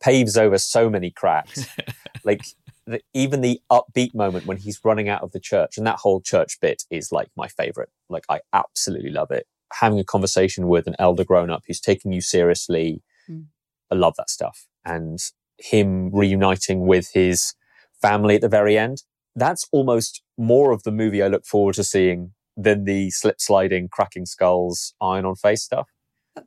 [0.02, 1.66] paves over so many cracks.
[2.24, 2.44] like
[2.86, 6.22] the, even the upbeat moment when he's running out of the church, and that whole
[6.22, 7.90] church bit is like my favorite.
[8.10, 9.48] Like I absolutely love it.
[9.74, 13.46] Having a conversation with an elder grown up who's taking you seriously, Mm.
[13.92, 14.68] I love that stuff.
[14.86, 15.20] And
[15.58, 17.54] him reuniting with his
[18.02, 19.04] family at the very end.
[19.36, 23.90] That's almost more of the movie I look forward to seeing than the slip sliding,
[23.90, 25.88] cracking skulls, iron on face stuff.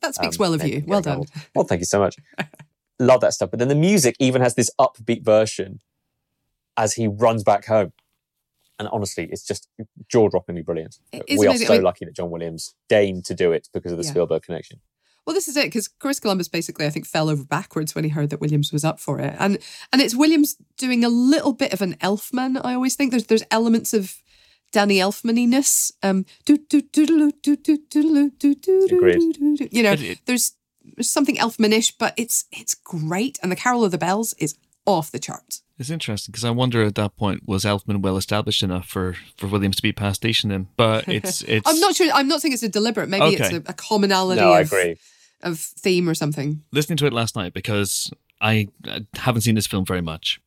[0.00, 0.82] That, speaks um, well of you.
[0.86, 1.24] Well done.
[1.54, 2.16] Well, thank you so much.
[2.98, 3.50] Love that stuff.
[3.50, 5.80] But then the music even has this upbeat version
[6.76, 7.92] as he runs back home.
[8.78, 9.68] And honestly, it's just
[10.08, 10.98] jaw droppingly brilliant.
[11.12, 13.98] we are so I mean, lucky that John Williams deigned to do it because of
[13.98, 14.10] the yeah.
[14.10, 14.80] Spielberg connection.
[15.26, 18.10] Well, this is it because Chris Columbus basically, I think, fell over backwards when he
[18.10, 19.58] heard that Williams was up for it, and
[19.92, 22.60] and it's Williams doing a little bit of an Elfman.
[22.62, 24.22] I always think there's there's elements of
[24.72, 25.92] Danny Elfmaniness.
[26.02, 26.26] Um,
[29.72, 30.52] you know, there's
[30.96, 34.56] there's something Elfmanish, but it's it's great, and the Carol of the Bells is
[34.86, 35.62] off the charts.
[35.78, 39.48] It's interesting because I wonder at that point was Elfman well established enough for, for
[39.48, 41.68] Williams to be pastiching him, but it's it's.
[41.68, 42.12] I'm not sure.
[42.12, 43.08] I'm not saying it's a deliberate.
[43.08, 43.44] Maybe okay.
[43.44, 44.40] it's a, a commonality.
[44.40, 44.96] No, I of, agree.
[45.44, 46.62] Of theme or something.
[46.72, 48.68] Listening to it last night because I
[49.14, 50.40] haven't seen this film very much,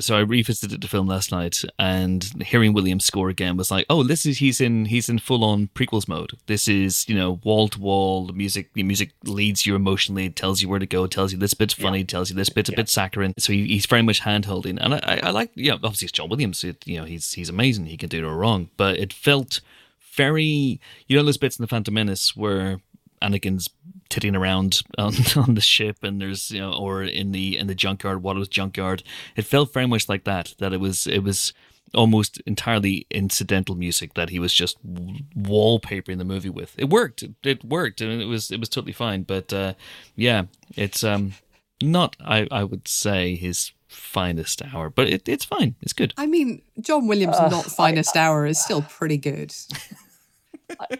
[0.00, 4.02] so I revisited the film last night, and hearing Williams score again was like, oh,
[4.02, 6.32] this is he's in he's in full on prequels mode.
[6.46, 8.26] This is you know wall to wall.
[8.26, 11.54] The music the music leads you emotionally, tells you where to go, tells you this
[11.54, 12.06] bit's funny, yeah.
[12.06, 13.34] tells you this bit's a bit saccharine.
[13.38, 16.12] So he, he's very much hand holding, and I, I, I, like yeah, obviously it's
[16.12, 16.64] John Williams.
[16.64, 17.86] It, you know he's he's amazing.
[17.86, 19.60] He can do no wrong, but it felt
[20.16, 22.80] very you know those bits in the Phantom Menace where
[23.22, 23.68] Anakin's
[24.08, 27.74] titting around on, on the ship and there's you know or in the in the
[27.74, 29.02] junkyard Watto's junkyard.
[29.36, 31.52] It felt very much like that that it was it was
[31.94, 36.74] almost entirely incidental music that he was just wallpapering the movie with.
[36.76, 37.22] It worked.
[37.22, 39.74] It, it worked and it was it was totally fine but uh,
[40.16, 40.44] yeah
[40.76, 41.34] it's um
[41.82, 45.76] not I, I would say his finest hour but it, it's fine.
[45.80, 46.14] It's good.
[46.16, 49.54] I mean john williams uh, not finest I, hour is still pretty good.
[50.80, 50.98] I,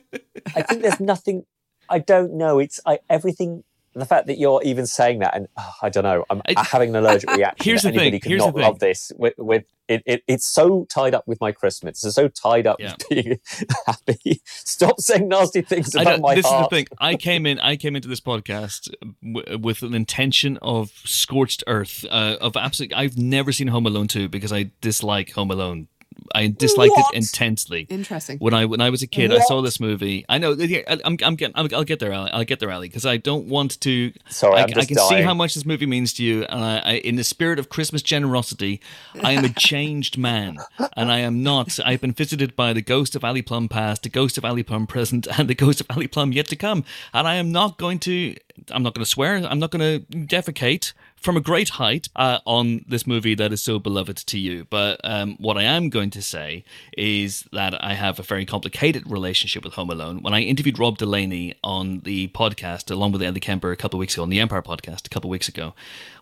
[0.55, 1.45] I think there's nothing
[1.89, 2.59] I don't know.
[2.59, 3.65] It's I, everything.
[3.97, 6.89] The fact that you're even saying that, and oh, I don't know, I'm I, having
[6.91, 7.65] an allergic reaction.
[7.65, 8.21] Here's the anybody thing.
[8.23, 9.13] Could here's not the love this.
[9.17, 12.03] With, with it, it, it's so tied up with my Christmas.
[12.03, 12.95] It's so tied up yeah.
[12.99, 13.39] with being
[13.87, 14.43] happy.
[14.45, 16.71] Stop saying nasty things about my this heart.
[16.71, 16.99] This is the thing.
[16.99, 17.61] I came in.
[17.61, 18.93] I came into this podcast
[19.23, 22.05] w- with an intention of scorched earth.
[22.11, 22.97] Uh, of absolutely.
[22.97, 25.87] I've never seen Home Alone two because I dislike Home Alone
[26.35, 27.15] I disliked what?
[27.15, 27.87] it intensely.
[27.91, 28.39] Interesting.
[28.39, 29.41] When I when I was a kid, what?
[29.41, 30.25] I saw this movie.
[30.29, 30.53] I know.
[30.53, 31.53] I'm I'm getting.
[31.55, 32.31] I'll get there, Ali.
[32.31, 34.13] I'll get there, Ali, because I don't want to.
[34.29, 35.09] Sorry, I, I'm just I can dying.
[35.09, 37.69] see how much this movie means to you, and I, I, in the spirit of
[37.69, 38.81] Christmas generosity,
[39.23, 40.59] I am a changed man,
[40.97, 41.79] and I am not.
[41.85, 44.87] I've been visited by the ghost of Ali Plumb past, the ghost of Ali Plumb
[44.87, 47.99] present, and the ghost of Ali Plumb yet to come, and I am not going
[48.01, 48.37] to.
[48.71, 49.37] I'm not going to swear.
[49.37, 50.93] I'm not going to defecate
[51.25, 54.67] from a great height uh, on this movie that is so beloved to you.
[54.69, 56.65] But um, what I am going to say
[56.99, 60.23] is that I have a very complicated relationship with Home Alone.
[60.23, 64.01] When I interviewed Rob Delaney on the podcast, along with Ellie Kemper a couple of
[64.01, 65.75] weeks ago, on the Empire podcast a couple of weeks ago,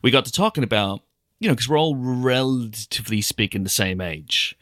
[0.02, 1.00] we got to talking about,
[1.40, 4.56] you know, because we're all relatively speaking the same age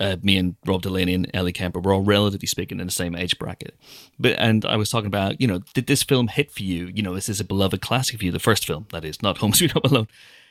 [0.00, 3.14] uh, me and Rob Delaney and Ellie Kemper were all relatively speaking in the same
[3.14, 3.76] age bracket.
[4.18, 6.90] But and I was talking about, you know, did this film hit for you?
[6.94, 8.32] You know, this is this a beloved classic for you?
[8.32, 10.08] The first film, that is, not Home Sweet Home Alone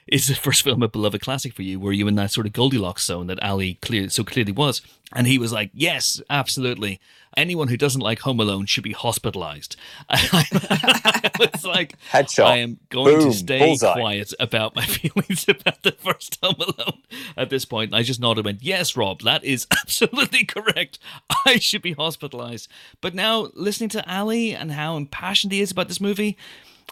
[0.08, 1.80] is the first film a beloved classic for you?
[1.80, 4.82] Were you in that sort of Goldilocks zone that Ali clear, so clearly was?
[5.14, 7.00] And he was like, yes, absolutely.
[7.36, 9.76] Anyone who doesn't like Home Alone should be hospitalized.
[10.10, 12.46] it's like, Headshot.
[12.46, 13.32] I am going Boom.
[13.32, 13.94] to stay Bullseye.
[13.94, 17.02] quiet about my feelings about the first Home Alone
[17.38, 17.94] at this point.
[17.94, 21.00] I just nodded and went, yes, Rob, that is absolutely correct.
[21.46, 22.70] I should be hospitalized.
[23.02, 26.38] But now, listening to Ali and how impassioned he is about this movie,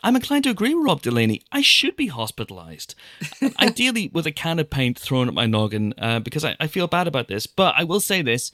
[0.04, 1.41] I'm inclined to agree with Rob Delaney.
[1.52, 2.95] I should be hospitalized,
[3.60, 6.88] ideally with a can of paint thrown at my noggin, uh, because I, I, feel
[6.88, 7.47] bad about this.
[7.47, 8.52] But I will say this: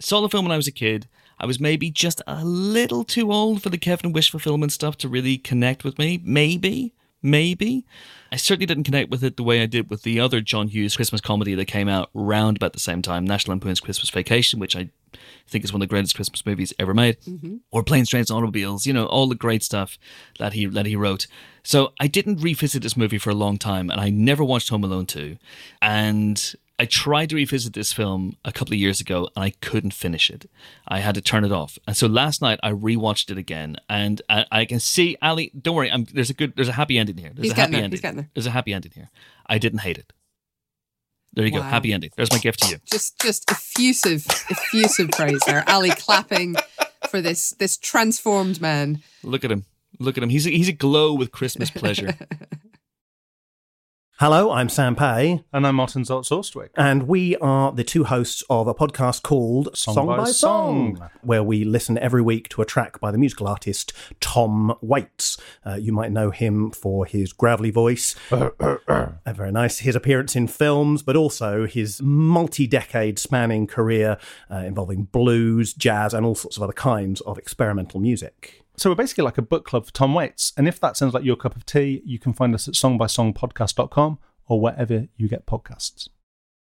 [0.00, 1.08] saw the film when I was a kid.
[1.40, 5.08] I was maybe just a little too old for the Kevin Wish fulfillment stuff to
[5.08, 6.20] really connect with me.
[6.24, 7.86] Maybe, maybe.
[8.32, 10.96] I certainly didn't connect with it the way I did with the other John Hughes
[10.96, 14.76] Christmas comedy that came out round about the same time, National Lampoon's Christmas Vacation, which
[14.76, 14.90] I
[15.46, 17.56] think is one of the greatest Christmas movies ever made, mm-hmm.
[17.70, 18.86] or Planes, Trains, and Automobiles.
[18.86, 19.98] You know, all the great stuff
[20.38, 21.26] that he that he wrote.
[21.62, 24.84] So I didn't revisit this movie for a long time, and I never watched Home
[24.84, 25.38] Alone two,
[25.82, 29.90] and I tried to revisit this film a couple of years ago and I couldn't
[29.90, 30.48] finish it.
[30.86, 31.76] I had to turn it off.
[31.88, 35.50] And so last night I rewatched it again and I, I can see Ali.
[35.60, 37.32] Don't worry, I'm, there's a good, there's a happy ending here.
[37.34, 37.82] There's He's a happy there.
[37.82, 38.00] ending.
[38.00, 38.30] There.
[38.32, 39.10] There's a happy ending here.
[39.46, 40.12] I didn't hate it.
[41.34, 41.58] There you wow.
[41.58, 42.10] go, happy ending.
[42.16, 42.78] There's my gift to you.
[42.84, 45.62] Just, just effusive, effusive praise there.
[45.68, 46.56] Ali clapping
[47.08, 49.02] for this, this transformed man.
[49.22, 49.64] Look at him.
[50.00, 50.30] Look at him.
[50.30, 52.14] He's a, he's aglow with Christmas pleasure.
[54.20, 55.44] Hello, I'm Sam Pay.
[55.52, 59.94] And I'm Martin Zaltz And we are the two hosts of a podcast called Song,
[59.94, 63.18] Song by, by Song, Song, where we listen every week to a track by the
[63.18, 65.38] musical artist Tom Waits.
[65.64, 68.16] Uh, you might know him for his gravelly voice.
[68.28, 69.78] very nice.
[69.78, 74.18] His appearance in films, but also his multi decade spanning career
[74.50, 78.64] uh, involving blues, jazz, and all sorts of other kinds of experimental music.
[78.78, 80.52] So we're basically like a book club for Tom Waits.
[80.56, 84.18] And if that sounds like your cup of tea, you can find us at songbysongpodcast.com
[84.46, 86.08] or wherever you get podcasts.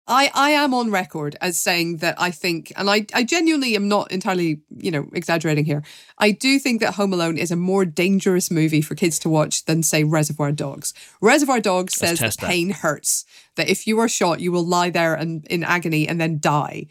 [0.08, 3.86] I, I am on record as saying that I think, and I, I genuinely am
[3.86, 5.84] not entirely, you know, exaggerating here.
[6.18, 9.64] I do think that Home Alone is a more dangerous movie for kids to watch
[9.66, 10.92] than, say, Reservoir Dogs.
[11.20, 15.14] Reservoir Dogs says that pain hurts, that if you are shot, you will lie there
[15.14, 16.88] and in agony and then die.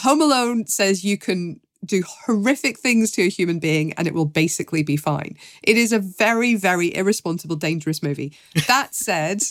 [0.00, 4.26] Home Alone says you can do horrific things to a human being and it will
[4.26, 5.36] basically be fine.
[5.62, 8.32] It is a very, very irresponsible, dangerous movie.
[8.68, 9.42] That said,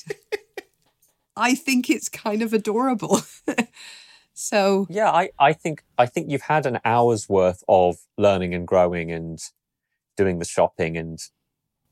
[1.35, 3.21] I think it's kind of adorable.
[4.33, 8.67] so Yeah, I, I think I think you've had an hour's worth of learning and
[8.67, 9.39] growing and
[10.17, 11.19] doing the shopping and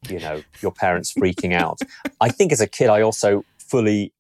[0.08, 1.80] you know, your parents freaking out.
[2.21, 4.13] I think as a kid I also fully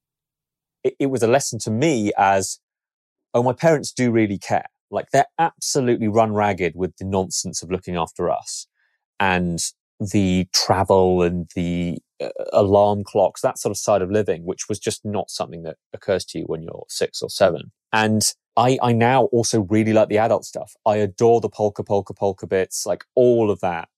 [0.83, 2.59] it, it was a lesson to me as
[3.33, 7.71] oh my parents do really care like they're absolutely run ragged with the nonsense of
[7.71, 8.67] looking after us
[9.19, 9.59] and
[9.99, 14.79] the travel and the uh, alarm clocks, that sort of side of living, which was
[14.79, 17.71] just not something that occurs to you when you're six or seven.
[17.91, 18.21] And
[18.55, 20.73] I, I now also really like the adult stuff.
[20.85, 23.89] I adore the polka, polka, polka bits, like all of that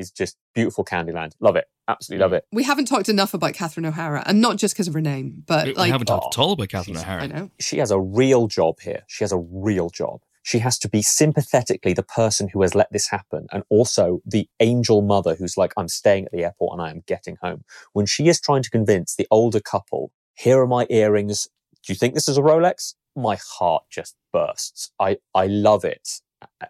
[0.00, 1.32] is just beautiful Candyland.
[1.40, 1.66] Love it.
[1.88, 2.36] Absolutely love mm.
[2.36, 2.44] it.
[2.52, 5.66] We haven't talked enough about Catherine O'Hara, and not just because of her name, but
[5.66, 7.22] we, like we haven't talked oh, at all about oh, Catherine O'Hara.
[7.22, 9.02] I know she has a real job here.
[9.06, 10.20] She has a real job.
[10.42, 14.48] She has to be sympathetically the person who has let this happen, and also the
[14.60, 18.06] angel mother who's like, "I'm staying at the airport and I am getting home." When
[18.06, 21.48] she is trying to convince the older couple, "Here are my earrings.
[21.84, 24.92] Do you think this is a Rolex?" My heart just bursts.
[24.98, 26.20] I I love it.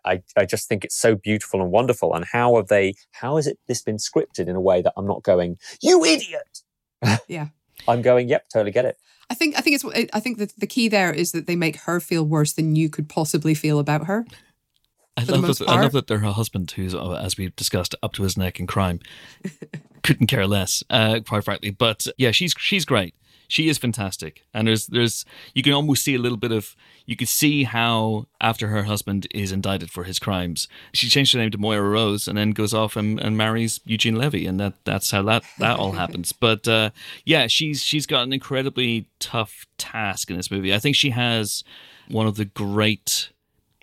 [0.04, 2.14] I, I just think it's so beautiful and wonderful.
[2.14, 5.06] And how have they, how has it this been scripted in a way that I'm
[5.06, 6.62] not going, you idiot?
[7.28, 7.48] Yeah.
[7.88, 8.98] I'm going, yep, totally get it.
[9.30, 11.76] I think I think it's I think that the key there is that they make
[11.82, 14.26] her feel worse than you could possibly feel about her.
[15.16, 18.12] I love, that, I love that they're her husband, who's, uh, as we've discussed, up
[18.14, 19.00] to his neck in crime.
[20.02, 21.70] Couldn't care less, uh, quite frankly.
[21.70, 23.14] But yeah, she's she's great
[23.50, 24.44] she is fantastic.
[24.54, 28.28] And there's there's you can almost see a little bit of you can see how
[28.40, 32.28] after her husband is indicted for his crimes, she changed her name to Moira Rose
[32.28, 35.78] and then goes off and, and marries Eugene Levy, and that that's how that that
[35.78, 36.32] all happens.
[36.32, 36.90] But uh,
[37.24, 40.72] yeah, she's she's got an incredibly tough task in this movie.
[40.72, 41.64] I think she has
[42.08, 43.30] one of the great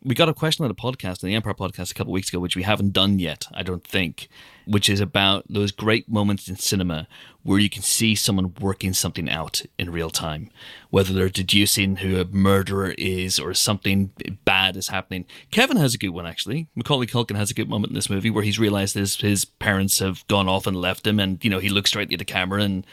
[0.04, 2.30] we got a question on the podcast, on the Empire podcast, a couple of weeks
[2.30, 4.30] ago, which we haven't done yet, I don't think,
[4.68, 7.08] which is about those great moments in cinema
[7.44, 10.50] where you can see someone working something out in real time,
[10.90, 14.12] whether they're deducing who a murderer is or something
[14.44, 15.26] bad is happening.
[15.50, 16.68] Kevin has a good one, actually.
[16.76, 20.00] Macaulay Culkin has a good moment in this movie where he's realized his, his parents
[20.00, 22.62] have gone off and left him, and, you know, he looks straight at the camera
[22.62, 22.86] and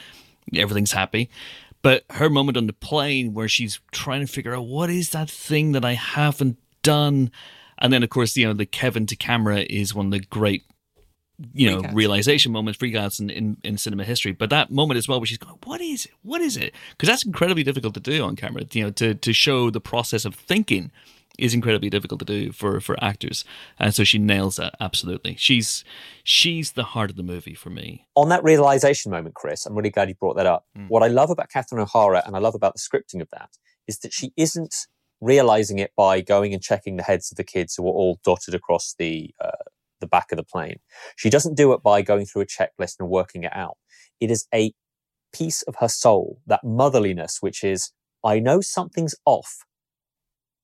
[0.55, 1.29] everything's happy.
[1.83, 5.29] But her moment on the plane where she's trying to figure out what is that
[5.29, 7.31] thing that I haven't done.
[7.79, 10.65] And then, of course, you know, the Kevin to camera is one of the great,
[11.53, 14.33] you know, realization moments, freakouts in, in, in cinema history.
[14.33, 16.13] But that moment as well, where she's going, "What is it?
[16.23, 18.63] What is it?" Because that's incredibly difficult to do on camera.
[18.73, 20.91] You know, to to show the process of thinking
[21.37, 23.45] is incredibly difficult to do for for actors,
[23.79, 25.35] and so she nails that absolutely.
[25.37, 25.85] She's
[26.23, 28.07] she's the heart of the movie for me.
[28.15, 30.67] On that realization moment, Chris, I'm really glad you brought that up.
[30.79, 30.89] Mm.
[30.89, 33.51] What I love about Catherine O'Hara and I love about the scripting of that
[33.89, 34.75] is that she isn't
[35.21, 38.55] realizing it by going and checking the heads of the kids who are all dotted
[38.55, 39.51] across the uh,
[40.05, 40.79] the back of the plane.
[41.17, 43.79] She doesn't do it by going through a checklist and working it out.
[44.21, 44.73] It is a
[45.33, 47.91] piece of her soul, that motherliness, which is,
[48.23, 49.65] I know something's off.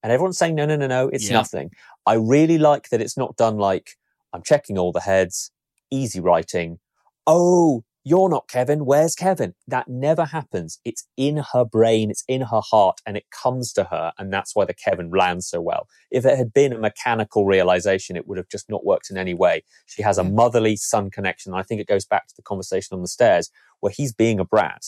[0.02, 1.34] And everyone's saying, no, no, no, no, it's yeah.
[1.34, 1.70] nothing.
[2.06, 3.96] I really like that it's not done like,
[4.32, 5.50] I'm checking all the heads,
[5.90, 6.78] easy writing.
[7.26, 8.86] Oh, you're not Kevin.
[8.86, 9.54] Where's Kevin?
[9.68, 10.78] That never happens.
[10.84, 14.12] It's in her brain, it's in her heart, and it comes to her.
[14.18, 15.86] And that's why the Kevin lands so well.
[16.10, 19.34] If it had been a mechanical realization, it would have just not worked in any
[19.34, 19.64] way.
[19.86, 21.52] She has a motherly son connection.
[21.52, 24.44] I think it goes back to the conversation on the stairs where he's being a
[24.44, 24.86] brat.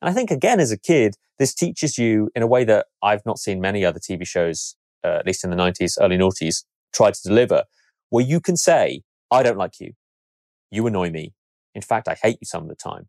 [0.00, 3.24] And I think, again, as a kid, this teaches you in a way that I've
[3.26, 7.10] not seen many other TV shows, uh, at least in the 90s, early noughties, try
[7.10, 7.64] to deliver,
[8.08, 9.92] where you can say, I don't like you.
[10.70, 11.35] You annoy me
[11.76, 13.08] in fact, I hate you some of the time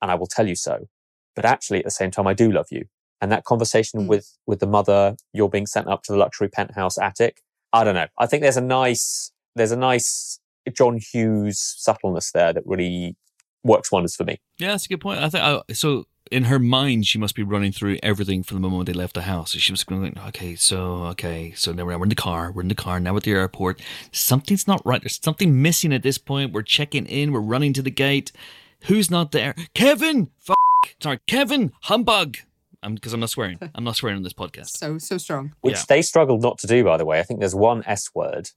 [0.00, 0.86] and I will tell you so.
[1.34, 2.84] But actually, at the same time, I do love you.
[3.20, 4.06] And that conversation mm.
[4.06, 7.42] with, with the mother, you're being sent up to the luxury penthouse attic.
[7.72, 8.06] I don't know.
[8.18, 10.38] I think there's a nice, there's a nice
[10.72, 13.16] John Hughes subtleness there that really
[13.64, 14.40] works wonders for me.
[14.58, 15.20] Yeah, that's a good point.
[15.20, 16.04] I think I, so.
[16.30, 19.22] In her mind, she must be running through everything from the moment they left the
[19.22, 19.52] house.
[19.52, 22.50] So she was going, okay, so okay, so now we're in the car.
[22.50, 23.80] We're in the car now at the airport.
[24.10, 25.02] Something's not right.
[25.02, 26.52] There's something missing at this point.
[26.52, 27.32] We're checking in.
[27.32, 28.32] We're running to the gate.
[28.84, 29.54] Who's not there?
[29.74, 30.30] Kevin.
[30.48, 30.56] F-
[31.00, 31.72] sorry, Kevin.
[31.82, 32.38] Humbug.
[32.82, 33.58] Because I'm, I'm, not swearing.
[33.74, 34.76] I'm not swearing on this podcast.
[34.76, 35.54] So so strong.
[35.60, 35.82] Which Yeah.
[35.88, 37.18] they struggled not to do, by the way.
[37.18, 38.50] I think there's one S word,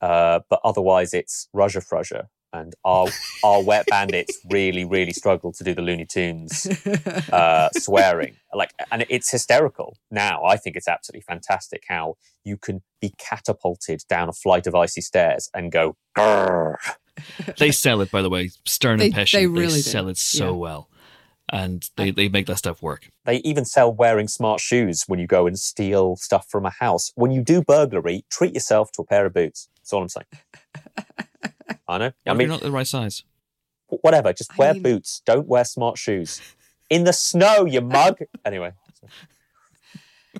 [0.00, 2.28] uh, but otherwise it's Raja Frussia.
[2.52, 3.08] And our
[3.44, 6.66] our wet bandits really, really struggle to do the Looney Tunes
[7.32, 8.36] uh, swearing.
[8.54, 10.42] Like, and it's hysterical now.
[10.44, 15.02] I think it's absolutely fantastic how you can be catapulted down a flight of icy
[15.02, 15.96] stairs and go.
[16.16, 16.76] Grrr.
[17.58, 18.50] They sell it, by the way.
[18.64, 19.32] Stern They- and Pesci.
[19.32, 19.82] they They, really do.
[19.82, 20.50] sell it so Yeah.
[20.52, 20.88] well,
[21.52, 23.10] and they, they make that stuff work.
[23.26, 27.12] They even sell wearing smart shoes when you go and steal stuff from a house.
[27.14, 29.68] When you do burglary, treat yourself to a pair of boots.
[29.76, 30.26] That's all I'm saying.
[31.88, 32.04] I know.
[32.06, 33.24] I What if mean, you're not the right size.
[33.88, 34.32] whatever.
[34.32, 35.22] Just I wear mean- boots.
[35.24, 36.40] Don't wear smart shoes.
[36.90, 38.18] In the snow, you mug.
[38.44, 38.72] Anyway,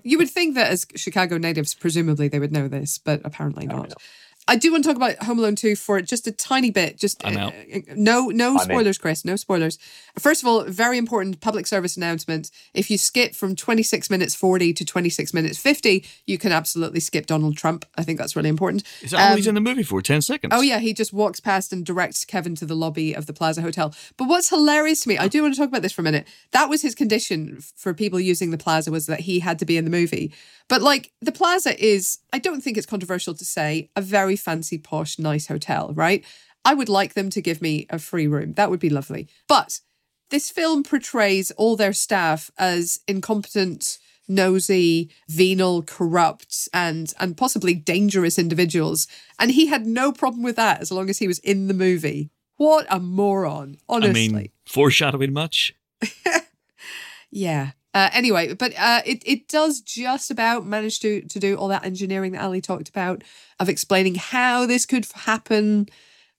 [0.02, 3.90] You would think that as Chicago natives, presumably they would know this, but apparently Apparently
[3.90, 4.02] not.
[4.48, 4.52] Not.
[4.52, 6.98] I do want to talk about Home Alone 2 for just a tiny bit.
[6.98, 7.52] Just I'm out.
[7.54, 8.60] uh, no no I'm in.
[8.60, 9.24] spoilers, Chris.
[9.24, 9.78] No spoilers.
[10.18, 12.50] First of all, very important public service announcement.
[12.74, 17.26] If you skip from 26 minutes 40 to 26 minutes 50, you can absolutely skip
[17.26, 17.84] Donald Trump.
[17.96, 18.82] I think that's really important.
[19.02, 20.02] Is that all Um, he's in the movie for?
[20.02, 20.52] 10 seconds?
[20.54, 23.62] Oh yeah, he just walks past and directs Kevin to the lobby of the Plaza
[23.62, 23.94] Hotel.
[24.16, 26.26] But what's hilarious to me, I do want to talk about this for a minute.
[26.52, 29.76] That was his condition for people using the Plaza was that he had to be
[29.76, 30.32] in the movie.
[30.68, 34.78] But like the Plaza is, I don't think it's controversial to say, a very fancy,
[34.78, 36.24] posh, nice hotel, right?
[36.64, 38.54] I would like them to give me a free room.
[38.54, 39.28] That would be lovely.
[39.48, 39.80] But
[40.30, 48.38] this film portrays all their staff as incompetent, nosy, venal, corrupt, and and possibly dangerous
[48.38, 49.06] individuals.
[49.38, 52.30] And he had no problem with that as long as he was in the movie.
[52.56, 54.28] What a moron, honestly.
[54.28, 55.74] I mean, foreshadowing much?
[57.30, 57.70] Yeah.
[57.98, 61.84] Uh, anyway, but uh, it it does just about manage to to do all that
[61.84, 63.24] engineering that Ali talked about
[63.58, 65.88] of explaining how this could happen,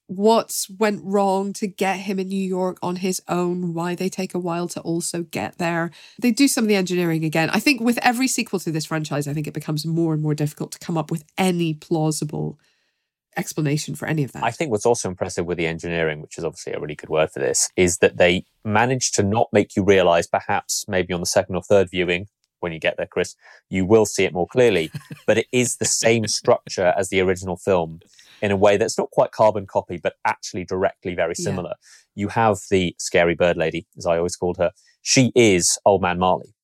[0.06, 4.34] what went wrong to get him in New York on his own, why they take
[4.34, 5.90] a while to also get there.
[6.18, 7.50] They do some of the engineering again.
[7.50, 10.34] I think with every sequel to this franchise, I think it becomes more and more
[10.34, 12.58] difficult to come up with any plausible
[13.36, 14.42] explanation for any of that.
[14.44, 17.30] I think what's also impressive with the engineering, which is obviously a really good word
[17.30, 21.26] for this, is that they managed to not make you realize, perhaps maybe on the
[21.26, 22.26] second or third viewing,
[22.60, 23.36] when you get there, Chris,
[23.70, 24.90] you will see it more clearly,
[25.26, 28.00] but it is the same structure as the original film
[28.42, 31.44] in a way that's not quite carbon copy, but actually directly very Yeah.
[31.44, 31.74] similar.
[32.14, 34.72] You have the scary bird lady, as I always called her.
[35.02, 36.54] She is Old Man Marley.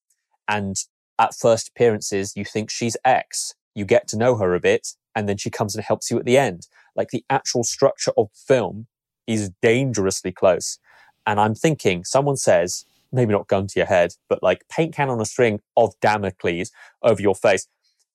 [0.49, 0.77] And
[1.19, 3.55] at first appearances, you think she's X.
[3.75, 6.27] You get to know her a bit, and then she comes and helps you at
[6.27, 6.69] the end.
[6.95, 8.87] Like the actual structure of film
[9.27, 10.79] is dangerously close.
[11.27, 15.09] And I'm thinking, someone says, maybe not gun to your head, but like paint can
[15.09, 16.71] on a string of Damocles
[17.03, 17.67] over your face,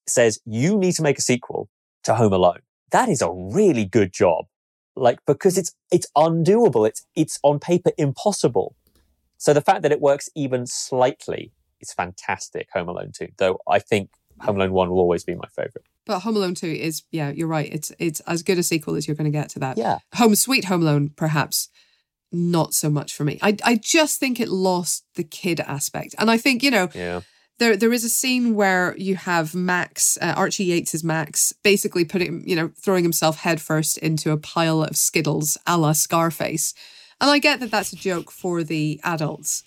[0.07, 1.69] says you need to make a sequel
[2.03, 2.59] to Home Alone.
[2.91, 4.45] That is a really good job.
[4.95, 6.87] Like, because it's, it's undoable.
[6.87, 8.75] It's, it's on paper impossible.
[9.37, 13.79] So the fact that it works even slightly is fantastic, Home Alone 2, though I
[13.79, 15.85] think Home Alone 1 will always be my favorite.
[16.11, 17.71] But Home Alone 2 is, yeah, you're right.
[17.73, 19.77] It's it's as good a sequel as you're going to get to that.
[19.77, 19.99] Yeah.
[20.15, 21.69] Home Sweet Home Alone, perhaps
[22.31, 23.39] not so much for me.
[23.41, 27.21] I I just think it lost the kid aspect, and I think you know Yeah.
[27.59, 32.47] there there is a scene where you have Max uh, Archie Yates's Max basically putting
[32.47, 36.73] you know throwing himself headfirst into a pile of Skittles, a la Scarface,
[37.19, 39.63] and I get that that's a joke for the adults,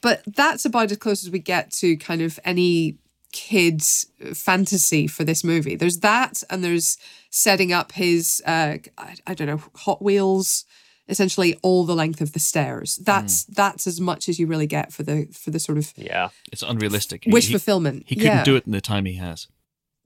[0.00, 2.98] but that's about as close as we get to kind of any
[3.34, 5.74] kids fantasy for this movie.
[5.74, 6.96] There's that, and there's
[7.30, 10.64] setting up his uh, I, I don't know Hot Wheels
[11.06, 12.96] essentially all the length of the stairs.
[12.96, 16.30] That's that's as much as you really get for the for the sort of Yeah.
[16.52, 17.24] It's unrealistic.
[17.26, 18.04] wish he, fulfillment.
[18.06, 18.44] he couldn't yeah.
[18.44, 19.48] do it in the time he has.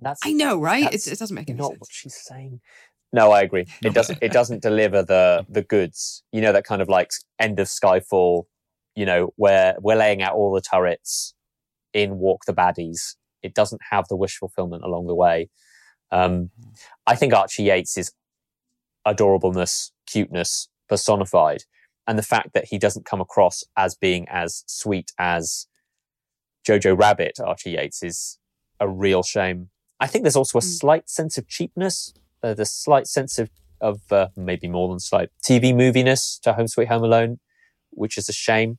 [0.00, 0.92] That's I know, right?
[0.92, 1.80] It, it doesn't make any not sense.
[1.80, 2.60] what she's saying.
[3.12, 3.66] No, I agree.
[3.82, 4.18] It doesn't.
[4.20, 6.22] It doesn't deliver the the goods.
[6.32, 8.44] You know that kind of like end of Skyfall.
[8.94, 11.34] You know where we're laying out all the turrets
[11.92, 13.16] in Walk the Baddies.
[13.42, 15.48] It doesn't have the wish fulfillment along the way.
[16.10, 16.50] Um,
[17.06, 18.12] I think Archie Yates is
[19.06, 21.64] adorableness, cuteness personified,
[22.06, 25.66] and the fact that he doesn't come across as being as sweet as
[26.66, 28.38] Jojo Rabbit, Archie Yates, is
[28.80, 29.70] a real shame.
[30.00, 30.78] I think there's also a Mm.
[30.78, 35.30] slight sense of cheapness, uh, the slight sense of, of uh, maybe more than slight
[35.42, 37.40] TV moviness to Home Sweet Home Alone,
[37.90, 38.78] which is a shame.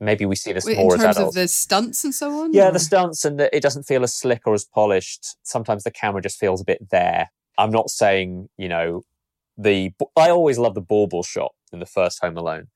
[0.00, 1.36] Maybe we see this Wait, more in as terms adults.
[1.36, 2.52] of the stunts and so on.
[2.52, 5.36] Yeah, or- the stunts and the, it doesn't feel as slick or as polished.
[5.42, 7.30] Sometimes the camera just feels a bit there.
[7.58, 9.02] I'm not saying, you know,
[9.56, 12.68] the I always love the bauble shot in the first Home Alone.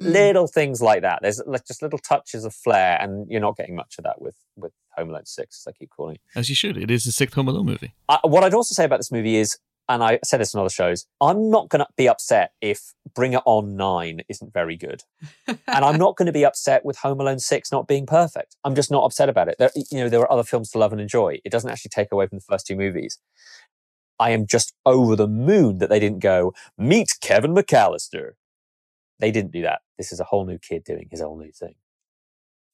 [0.00, 0.12] Mm.
[0.12, 1.18] little things like that.
[1.22, 4.36] There's like just little touches of flair, and you're not getting much of that with
[4.54, 6.20] with Home Alone Six, as I keep calling it.
[6.36, 6.76] As you should.
[6.76, 7.92] It is the sixth Home Alone movie.
[8.08, 9.58] I, what I'd also say about this movie is,
[9.88, 13.32] and I said this in other shows, I'm not going to be upset if Bring
[13.32, 15.02] It On Nine isn't very good,
[15.46, 18.56] and I'm not going to be upset with Home Alone Six not being perfect.
[18.64, 19.56] I'm just not upset about it.
[19.58, 21.40] There, you know, there are other films to love and enjoy.
[21.44, 23.18] It doesn't actually take away from the first two movies.
[24.18, 28.32] I am just over the moon that they didn't go meet Kevin McAllister.
[29.18, 29.80] They didn't do that.
[29.98, 31.74] This is a whole new kid doing his whole new thing.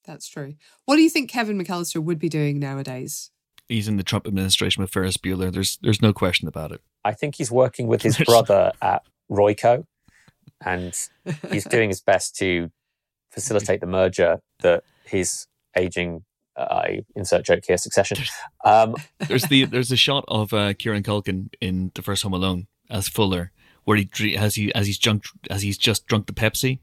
[0.05, 0.55] That's true.
[0.85, 3.31] What do you think Kevin McAllister would be doing nowadays?
[3.69, 5.53] He's in the Trump administration with Ferris Bueller.
[5.53, 6.81] There's there's no question about it.
[7.05, 9.85] I think he's working with his brother at Royco,
[10.65, 10.97] and
[11.51, 12.71] he's doing his best to
[13.31, 15.47] facilitate the merger that his
[15.77, 16.25] aging.
[16.57, 17.77] Uh, I insert joke here.
[17.77, 18.19] Succession.
[18.65, 18.97] Um,
[19.29, 23.07] There's the there's a shot of uh, Kieran Culkin in the first Home Alone as
[23.07, 23.53] Fuller,
[23.85, 26.81] where he dr- as he as he's drunk as he's just drunk the Pepsi,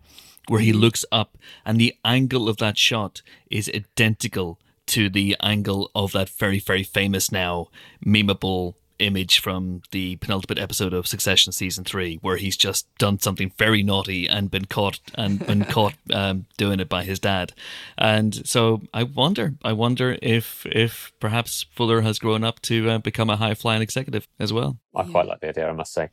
[0.47, 3.21] where he looks up, and the angle of that shot
[3.51, 7.67] is identical to the angle of that very very famous now
[8.05, 13.51] memeable image from the penultimate episode of Succession season three, where he's just done something
[13.57, 17.53] very naughty and been caught and been caught um, doing it by his dad.
[17.97, 22.97] And so I wonder, I wonder if if perhaps Fuller has grown up to uh,
[22.99, 24.77] become a high flying executive as well.
[24.95, 26.09] I quite like the idea, I must say.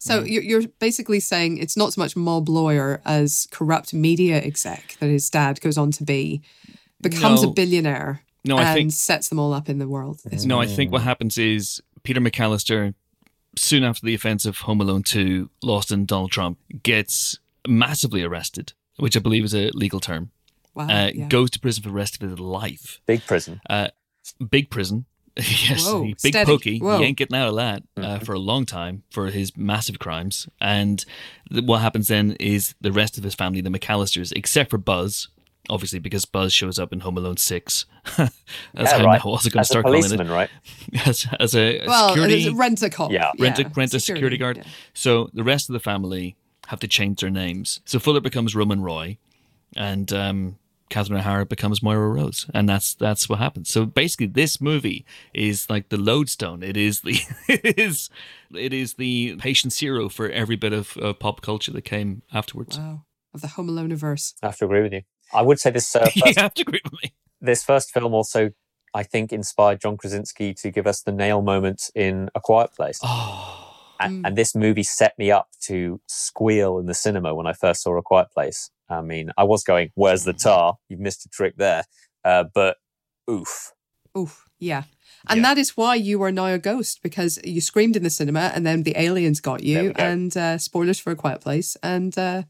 [0.00, 4.96] So you're you're basically saying it's not so much mob lawyer as corrupt media exec
[5.00, 6.40] that his dad goes on to be,
[7.00, 7.50] becomes No.
[7.50, 10.20] a billionaire, No, I and think sets them all up in the world.
[10.24, 12.94] This No, I think what happens is Peter McAllister,
[13.56, 18.72] soon after the offense of Home Alone 2, Lost in Donald Trump, gets massively arrested,
[18.96, 20.30] which I believe is a legal term.
[20.74, 20.84] Wow.
[20.88, 21.26] Uh, yeah.
[21.28, 23.00] Goes to prison for the rest of his life.
[23.06, 23.60] Big prison.
[23.68, 23.88] Uh,
[24.50, 25.06] big prison.
[25.36, 26.44] yes, Whoa, big steady.
[26.46, 26.78] pokey.
[26.80, 26.98] Whoa.
[26.98, 28.24] He ain't getting out of that uh, Mm-hmm.
[28.24, 30.48] for a long time for his massive crimes.
[30.60, 31.04] And
[31.52, 35.28] th- what happens then is the rest of his family, the McAllisters, except for Buzz,
[35.68, 37.86] obviously because Buzz shows up in Home Alone 6.
[38.16, 38.32] That's
[38.74, 39.24] Yeah, how right.
[39.24, 40.28] I was going to start calling it.
[40.30, 40.50] right?
[41.06, 43.10] As, as a well, security it's rent a cop.
[43.12, 43.32] Yeah.
[43.38, 44.58] rent a, rent a security guard.
[44.58, 44.64] yeah.
[44.94, 46.36] So the rest of the family
[46.68, 47.80] have to change their names.
[47.84, 49.18] So Fuller becomes Roman Roy,
[49.76, 50.58] and um,
[50.90, 53.68] Catherine O'Hara becomes Moira Rose, and that's that's what happens.
[53.70, 55.04] So basically, this movie
[55.34, 56.62] is like the lodestone.
[56.62, 58.08] It is the it is
[58.54, 62.78] it is the patient zero for every bit of uh, pop culture that came afterwards.
[62.78, 63.04] Wow.
[63.34, 64.34] Of the Home Alone verse.
[64.42, 65.02] I have to agree with you.
[65.32, 67.12] I would say this uh, you first, have to agree with me.
[67.40, 68.50] this first film also,
[68.94, 73.00] I think, inspired John Krasinski to give us the nail moment in A Quiet Place.
[73.02, 77.52] Oh, And, and this movie set me up to squeal in the cinema when I
[77.52, 78.70] first saw A Quiet Place.
[78.88, 80.78] I mean, I was going, "Where's the tar?
[80.88, 81.84] You've missed a trick there."
[82.24, 82.76] Uh, but
[83.30, 83.72] oof,
[84.16, 84.48] Oof.
[84.58, 84.84] Yeah.
[85.28, 85.42] And Yeah.
[85.42, 88.66] that is why you are now a ghost because you screamed in the cinema and
[88.66, 89.92] then the aliens got you.
[89.92, 90.02] go.
[90.02, 91.76] And uh, spoilers for A Quiet Place.
[91.82, 92.42] And uh,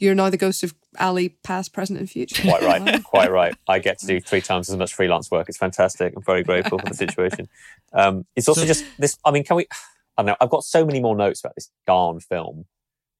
[0.00, 2.42] you're now the ghost of Ali, past, present, and future.
[2.42, 3.54] quite right, quite right.
[3.68, 5.48] I get to do three times as much freelance work.
[5.48, 6.14] It's fantastic.
[6.16, 7.48] I'm very grateful for the situation.
[7.92, 9.16] Um, it's also So- just this.
[9.24, 9.66] I mean, can we?
[10.18, 10.36] I don't know.
[10.40, 12.64] I've got so many more notes about this darn film.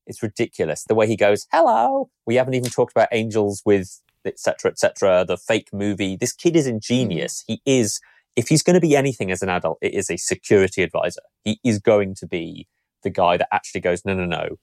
[0.07, 1.47] It's ridiculous the way he goes.
[1.53, 2.11] Hello.
[2.27, 4.73] We haven't even talked about Angels with etc.
[4.73, 5.25] etc.
[5.27, 6.17] The fake movie.
[6.17, 7.45] This kid is ingenious.
[7.47, 8.01] He is.
[8.37, 11.21] If he's going to be anything as an adult, it is a security advisor.
[11.45, 12.67] He is going to be
[13.03, 14.57] the guy that actually goes, no, no, no.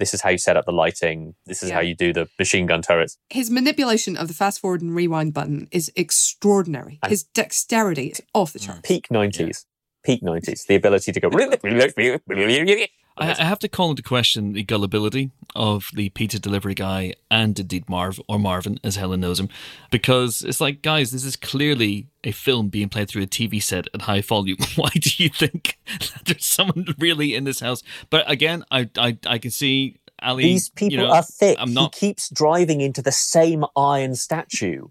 [0.00, 1.34] This is how you set up the lighting.
[1.46, 1.76] This is Yeah.
[1.76, 3.18] how you do the machine gun turrets.
[3.28, 6.98] His manipulation of the fast forward and rewind button is extraordinary.
[7.02, 8.66] And- His dexterity is off the mm.
[8.66, 8.82] chart.
[8.82, 9.66] peak 90s
[10.02, 11.28] peak 90s the ability to go
[13.18, 17.58] I, I have to call into question the gullibility of the pizza delivery guy and
[17.58, 19.48] indeed Marv, or Marvin as Helen knows him,
[19.90, 23.88] because it's like, guys, this is clearly a film being played through a TV set
[23.92, 24.56] at high volume.
[24.76, 27.82] Why do you think that there's someone really in this house?
[28.08, 30.44] But again, I I, I can see Ali.
[30.44, 31.94] these people you know, are thick I'm not.
[31.94, 34.88] he keeps driving into the same iron statue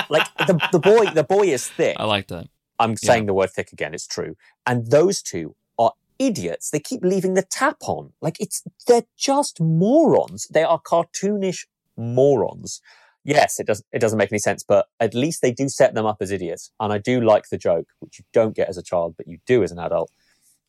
[0.09, 2.49] like the, the boy the boy is thick I like that.
[2.79, 4.37] I'm saying the word thick again it's true.
[4.67, 6.71] And those two are idiots.
[6.71, 8.13] They keep leaving the tap on.
[8.21, 10.47] Like it's they're just morons.
[10.49, 11.67] They are cartoonish
[11.97, 12.81] morons.
[13.25, 16.07] Yes it doesn't it doesn't make any sense but at least they do set them
[16.07, 16.71] up as idiots.
[16.81, 19.39] And i do like the joke which you don't get as a child but you
[19.47, 20.11] do as an adult.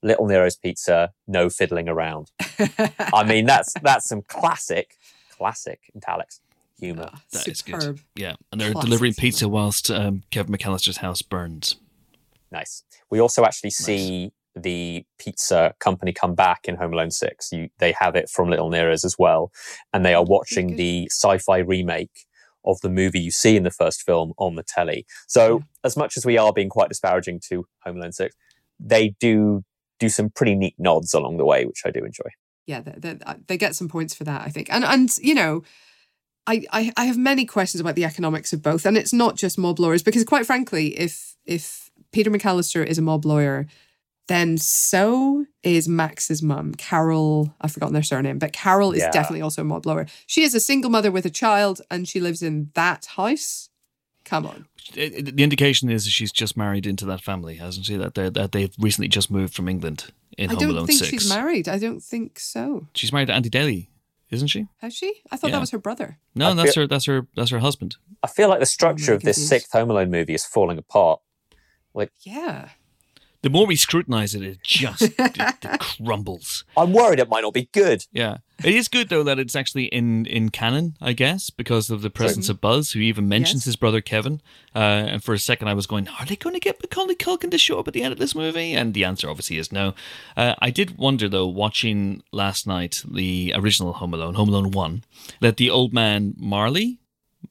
[0.02, 2.32] Little nero's pizza no fiddling around.
[3.14, 4.96] I mean that's that's some classic
[5.38, 6.42] classic italics.
[6.80, 7.12] Humor.
[7.34, 7.82] That is good.
[7.82, 8.00] Superb.
[8.16, 9.28] Yeah, and they're Classic delivering cinema.
[9.32, 11.76] pizza whilst um, Kevin McAllister's house burns.
[12.52, 12.84] Nice.
[13.10, 17.52] We also actually see the pizza company come back in Home Alone 6.
[17.52, 19.52] You, they have it from Little Nero's as well.
[19.94, 22.26] And they are watching the sci fi remake
[22.66, 25.06] of the movie you see in the first film on the telly.
[25.28, 28.36] So, as much as we are being quite disparaging to Home Alone 6,
[28.80, 29.64] they do
[30.00, 32.30] do some pretty neat nods along the way, which I do enjoy.
[32.66, 34.72] yeah, they, they, they get some points for that, I think.
[34.72, 35.64] And and you know,
[36.48, 39.58] I, I I have many questions about the economics of both, and it's not just
[39.58, 43.68] mob lawyers because, quite frankly, if if Peter McAllister is a mob lawyer,
[44.28, 47.54] then so is Max's mum, Carol.
[47.62, 49.12] I've forgotten their surname, but Carol is Yeah.
[49.12, 50.06] definitely also a mob lawyer.
[50.28, 53.70] She is a single mother with a child, and she lives in that house.
[54.26, 54.66] Come on.
[54.96, 57.96] It- it- the indication is she's just married into that family, hasn't she?
[57.96, 60.06] That they that they've recently just moved from England
[60.38, 60.68] in Home Alone.
[60.68, 60.72] 6.
[60.72, 61.68] I don't think she's married.
[61.70, 62.88] I don't think so.
[62.94, 63.90] She's married to Andy Daly,
[64.30, 64.68] isn't she?
[64.78, 65.22] Has she?
[65.32, 65.56] I thought Yeah.
[65.56, 66.20] that was her brother.
[66.36, 66.88] No, I that's feel- her.
[66.88, 67.28] That's her.
[67.36, 67.96] That's her husband.
[68.22, 70.78] I feel like the oh structure really of this sixth Home Alone movie is falling
[70.78, 71.22] apart.
[71.94, 72.70] Like, yeah.
[73.42, 76.66] The more we scrutinize it, it just it, it crumbles.
[76.76, 78.06] I'm worried it might not be good.
[78.12, 82.02] Yeah, it is good though that it's actually in in canon, I guess, because of
[82.02, 83.66] the presence of Buzz, who even mentions Yes.
[83.68, 84.42] his brother Kevin.
[84.76, 87.50] Uh, and for a second, I was going, "Are they going to get Macaulay Culkin
[87.52, 89.94] to show up at the end of this movie?" And the answer obviously is no.
[90.36, 95.06] Uh, I did wonder though, watching last night the original Home Alone, Home Alone One,
[95.40, 97.00] that the old man Marley,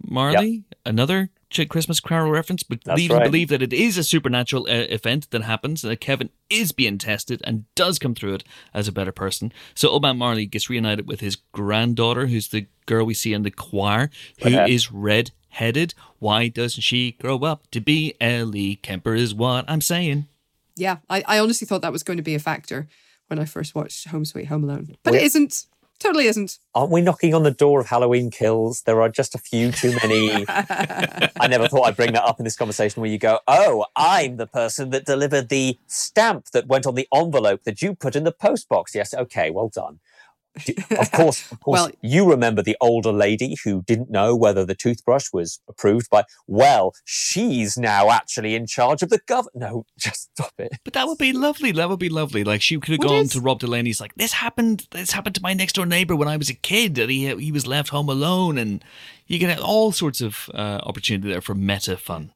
[0.07, 3.25] Marley, another Ch- Christmas Carol reference, but That's leads me right.
[3.25, 7.41] believe that it is a supernatural uh, event that happens, that Kevin is being tested
[7.45, 9.53] and does come through it as a better person.
[9.75, 13.43] So Old Man Marley gets reunited with his granddaughter, who's the girl we see in
[13.43, 14.11] the choir,
[14.41, 14.71] who Redhead.
[14.71, 15.95] is red headed.
[16.19, 20.27] Why doesn't she grow up to be Ellie Kemper, is what I'm saying.
[20.77, 20.99] Yeah.
[21.09, 22.89] I, I honestly thought that was going to be a factor
[23.29, 24.97] when I first watched Home Sweet Home Alone.
[25.03, 25.65] But Well- it isn't.
[25.99, 26.59] Totally isn't.
[26.77, 28.83] Aren't we knocking on the door of Halloween kills?
[28.83, 30.45] There are just a few too many.
[30.49, 34.37] I never thought I'd bring that up in this conversation where you go, Oh, I'm
[34.37, 38.23] the person that delivered the stamp that went on the envelope that you put in
[38.23, 38.95] the post box.
[38.95, 39.99] Yes, okay, well done.
[40.65, 44.65] Do- Of course, of course, Well- you remember the older lady who didn't know whether
[44.65, 46.25] the toothbrush was approved by.
[46.47, 49.47] Well, she's now actually in charge of the gov.
[49.55, 50.73] No, just stop it.
[50.85, 51.73] But that would be lovely.
[51.73, 52.43] That would be lovely.
[52.45, 53.31] Like she could have Would gone it?
[53.33, 56.37] to Rob Delaney's like, this happened this happened to my next door neighbor when I
[56.37, 58.85] was a kid that he he was left home alone and
[59.27, 62.33] you get all sorts of uh, opportunity there for meta fun.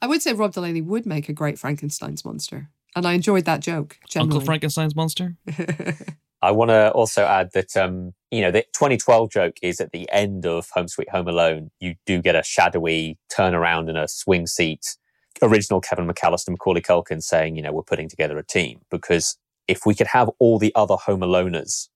[0.00, 2.68] I would say Rob Delaney would make a great Frankenstein's monster.
[2.94, 3.98] And I enjoyed that joke.
[4.08, 4.28] Generally.
[4.32, 5.36] Uncle Frankenstein's monster?
[6.40, 10.08] I want to also add that um, you know the 2012 joke is at the
[10.12, 11.70] end of Home Sweet Home Alone.
[11.80, 14.96] You do get a shadowy turnaround in a swing seat.
[15.40, 19.36] Original Kevin McAllister, Macaulay Culkin saying, you know, we're putting together a team because
[19.68, 21.88] if we could have all the other Home Aloners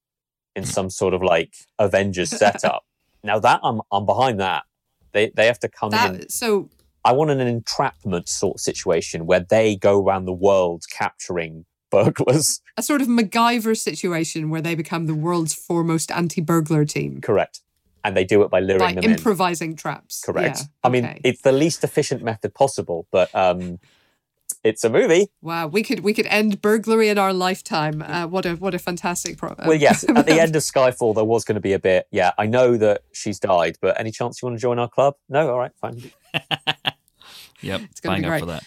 [0.55, 2.85] in some sort of like Avengers setup,
[3.23, 4.65] now that I'm I'm behind that.
[5.13, 6.29] They they have to come in.
[6.29, 6.71] So
[7.05, 12.61] I want an entrapment sort of situation where they go around the world capturing burglars.
[12.77, 17.61] a sort of MacGyver situation where they become the world's foremost anti-burglar team Correct.
[18.05, 19.11] And they do it by luring by them in.
[19.13, 20.23] improvising traps.
[20.25, 20.59] Correct.
[20.59, 21.21] Yeah, I mean, okay.
[21.23, 23.79] it's the least efficient method possible, but um,
[24.65, 25.29] it's a movie.
[25.41, 28.03] wow, we could we could end burglary in our lifetime.
[28.03, 31.25] Uh, what a what a fantastic pro- Well, yes, at the end of Skyfall, there
[31.25, 32.09] was going to be a bit.
[32.11, 35.15] Yeah, I know that she's died, but any chance you want to join our club?
[35.29, 36.11] No, all right, fine.
[37.63, 37.81] Yep.
[37.83, 38.41] It's gonna be bang up great.
[38.41, 38.65] for that.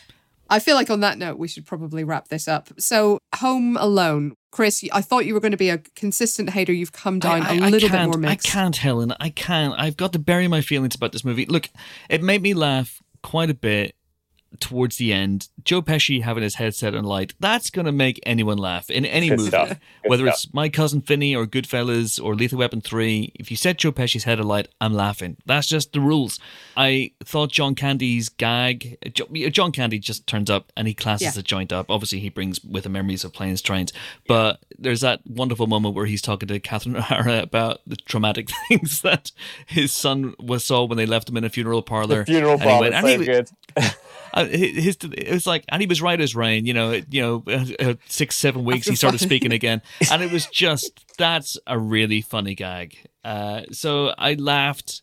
[0.50, 2.70] I feel like on that note, we should probably wrap this up.
[2.80, 4.84] So, Home Alone, Chris.
[4.94, 6.72] I thought you were going to be a consistent hater.
[6.74, 8.48] You've come down I- a I- I little bit more mixed.
[8.48, 9.14] I can't, Helen.
[9.20, 9.74] I can't.
[9.78, 11.46] I've got to bury my feelings about this movie.
[11.46, 11.70] Look,
[12.10, 13.96] it made me laugh quite a bit
[14.60, 15.50] towards the end.
[15.66, 19.28] Joe Pesci having his headset on light, that's going to make anyone laugh in any
[19.30, 19.52] Good movie.
[19.52, 20.34] Good Whether stuff.
[20.46, 24.24] it's My Cousin Vinny or Goodfellas or Lethal Weapon 3, if you set Joe Pesci's
[24.24, 25.36] head alight, I'm laughing.
[25.46, 26.40] That's just the rules.
[26.78, 28.98] I thought John Candy's gag,
[29.52, 31.32] John Candy just turns up and he classes Yeah.
[31.32, 31.88] the joint up.
[31.90, 33.92] Obviously, he brings with him memories of planes, trains.
[34.28, 39.02] But there's that wonderful moment where he's talking to Catherine O'Hara about the traumatic things
[39.02, 39.32] that
[39.66, 42.24] his son was saw when they left him in a funeral parlor.
[42.26, 43.50] Funeral And he bar went- and so wa- good.
[44.36, 46.66] uh, his, it was like, and he was right as rain.
[46.66, 49.82] You know, it- you know, uh, uh, six seven weeks he started speaking again,
[50.12, 52.98] and it was just that's a really funny gag.
[53.24, 55.02] Uh, so I laughed.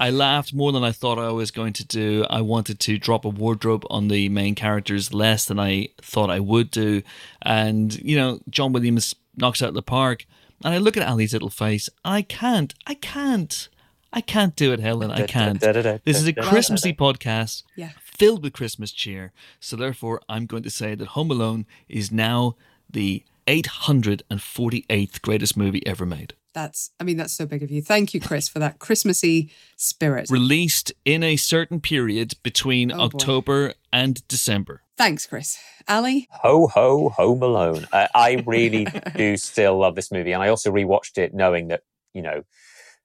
[0.00, 2.24] I laughed more than I thought I was going to do.
[2.30, 6.40] I wanted to drop a wardrobe on the main characters less than I thought I
[6.40, 7.02] would do,
[7.42, 10.26] and you know, John Williams knocks out the park.
[10.64, 11.88] And I look at Ali's little face.
[12.04, 12.72] And I can't.
[12.86, 13.68] I can't.
[14.12, 15.10] I can't do it, Helen.
[15.10, 15.60] I can't.
[16.04, 17.88] This is a Christmassy podcast Yeah.
[18.18, 19.32] Filled with Christmas cheer.
[19.60, 22.56] So therefore, I'm going to say that Home Alone is now
[22.90, 26.34] the 848th greatest movie ever made.
[26.54, 27.80] That's, I mean, that's so big of you.
[27.80, 30.28] Thank you, Chris, for that Christmassy spirit.
[30.28, 33.02] Released in a certain period between Oh, boy.
[33.04, 34.82] October and December.
[34.98, 35.58] Thanks, Chris.
[35.88, 37.88] Ali, Ho ho home alone.
[37.90, 38.86] Uh, I really
[39.16, 41.82] do still love this movie, and I also rewatched it knowing that
[42.12, 42.42] you know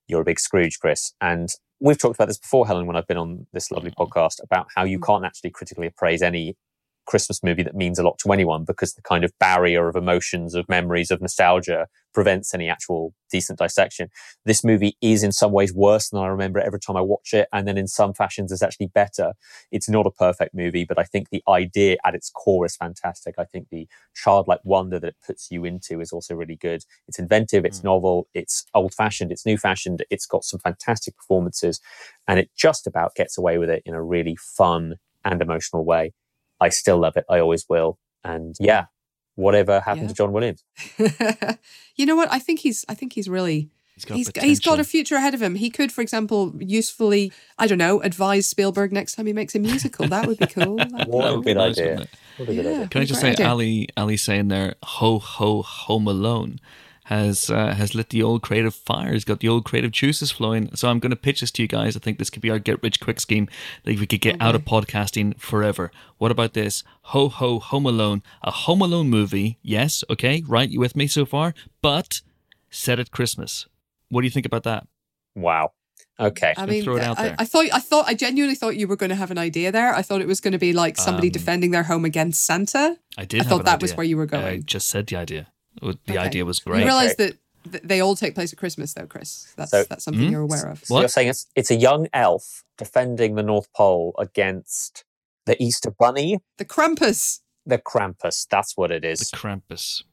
[0.08, 1.48] you're a big Scrooge, Chris, and
[1.80, 4.84] we've talked about this before, Helen, when I've been on this lovely podcast about how
[4.84, 5.06] you Mm.
[5.06, 6.56] can't actually critically appraise any
[7.08, 10.54] Christmas movie that means a lot to anyone because the kind of barrier of emotions,
[10.54, 14.10] of memories, of nostalgia prevents any actual decent dissection.
[14.46, 17.34] This movie is in some ways worse than I remember it every time I watch
[17.34, 17.48] it.
[17.54, 19.34] And then in some fashions, is actually better.
[19.72, 23.36] It's not a perfect movie, but I think the idea at its core is fantastic.
[23.38, 26.84] I think the childlike wonder that it puts you into is also really good.
[27.08, 27.86] It's inventive, it's mm.
[27.86, 31.80] novel, it's old fashioned, it's new fashioned, it's got some fantastic performances,
[32.28, 36.14] and it just about gets away with it in a really fun and emotional way.
[36.60, 37.26] I still love it.
[37.30, 38.00] I always will.
[38.24, 38.86] And yeah,
[39.36, 40.08] whatever happened yeah.
[40.10, 40.64] to John Williams?
[41.96, 42.32] you know what?
[42.32, 42.86] I think he's.
[42.90, 43.70] I think he's really.
[43.96, 45.56] He's got, he's, he's got a future ahead of him.
[45.56, 49.60] He could, for example, usefully, I don't know, advise Spielberg next time he makes a
[49.60, 50.08] musical.
[50.08, 50.78] That would be cool.
[51.08, 52.08] what a good idea.
[52.38, 52.88] What a good idea.
[52.90, 53.48] Can I just say, idea.
[53.48, 56.60] Ali, Ali saying there, ho, ho, home alone
[57.08, 59.14] has uh, has lit the old creative fire.
[59.14, 60.76] He's got the old creative juices flowing.
[60.76, 61.96] So I'm going to pitch this to you guys.
[61.96, 63.48] I think this could be our get rich quick scheme
[63.86, 64.46] that we could get okay.
[64.46, 65.90] out of podcasting forever.
[66.18, 66.84] What about this?
[67.04, 69.58] Ho ho Home Alone, a Home Alone movie.
[69.62, 70.70] Yes, okay, right.
[70.70, 71.54] You with me so far?
[71.82, 72.20] But
[72.70, 73.68] set at Christmas.
[74.10, 74.86] What do you think about that?
[75.34, 75.72] Wow.
[76.20, 76.56] Okay.
[76.58, 77.36] I mean, throw it out I, there.
[77.40, 79.94] I thought, I thought, I genuinely thought you were going to have an idea there.
[79.94, 82.98] I thought it was going to be like somebody um, defending their home against Santa.
[83.18, 83.42] I did.
[83.42, 83.84] I thought that idea.
[83.84, 84.46] was where you were going.
[84.46, 85.48] I just said the idea.
[85.82, 86.18] The okay.
[86.18, 86.80] idea was great.
[86.80, 89.54] You realize that they all take place at Christmas, though, Chris.
[89.58, 90.32] That's so, that's something mm-hmm.
[90.32, 90.84] you're aware of.
[90.86, 95.04] So you're saying it's it's a young elf defending the North Pole against
[95.46, 97.40] the Easter Bunny, the Krampus.
[97.66, 98.48] The Krampus.
[98.50, 99.20] That's what it is.
[99.20, 100.04] The Krampus.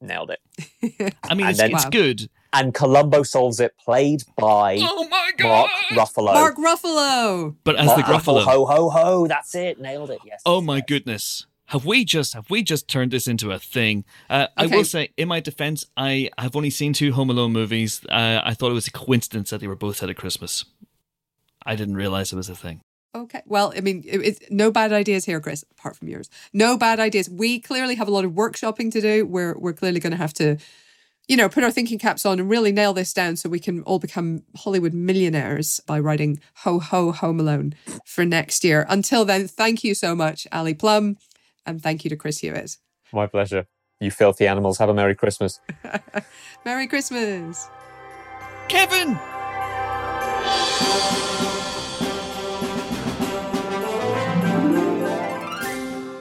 [0.00, 1.14] Nailed it.
[1.22, 2.28] I mean, it's, then, it's, good.
[2.52, 5.70] And Columbo solves it, played by oh my God.
[5.92, 6.34] Mark Ruffalo.
[6.34, 7.56] Mark Ruffalo.
[7.64, 9.26] But as Mark the Ruffalo, Ho ho ho!
[9.26, 9.80] That's it.
[9.80, 10.20] Nailed it.
[10.24, 10.42] Yes.
[10.44, 14.04] Oh my goodness have we just have we just turned this into a thing?
[14.30, 14.72] Uh, okay.
[14.72, 18.00] I will say, in my defense, I have only seen two Home Alone movies.
[18.08, 20.64] Uh, I thought it was a coincidence that they were both set at Christmas.
[21.66, 22.80] I didn't realize it was a thing.
[23.16, 23.42] Okay.
[23.46, 26.30] Well, I mean, it, it's no bad ideas here, Chris, apart from yours.
[26.52, 27.28] No bad ideas.
[27.28, 29.26] We clearly have a lot of workshopping to do.
[29.26, 30.58] We're we're clearly going to have to,
[31.26, 33.82] you know, put our thinking caps on and really nail this down so we can
[33.82, 38.86] all become Hollywood millionaires by writing Ho Ho Home Alone for next year.
[38.88, 41.16] Until then, thank you so much, Ali Plumb.
[41.66, 42.76] And thank you to Chris Hewitt.
[43.12, 43.66] My pleasure.
[44.00, 44.78] You filthy animals.
[44.78, 45.60] Have a Merry Christmas.
[46.64, 47.68] Merry Christmas.
[48.68, 49.18] Kevin!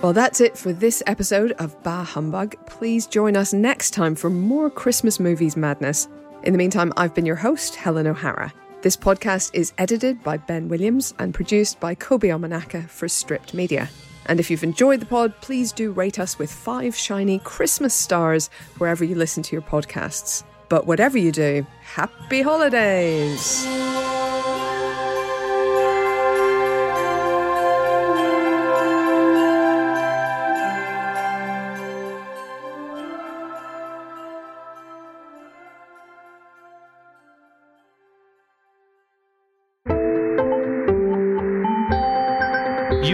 [0.03, 2.57] Well, that's it for this episode of Bah Humbug.
[2.65, 6.09] Please join us next time for more Christmas movies madness.
[6.43, 8.53] In the meantime, I've been your host, Helen O'Hara.
[8.81, 13.89] This podcast is edited by Ben Williams and produced by Kobi Omenaka for Stripped Media.
[14.25, 18.49] And if you've enjoyed the pod, please do rate us with five shiny Christmas stars
[18.77, 20.43] wherever you listen to your podcasts.
[20.69, 23.65] But whatever you do, happy holidays!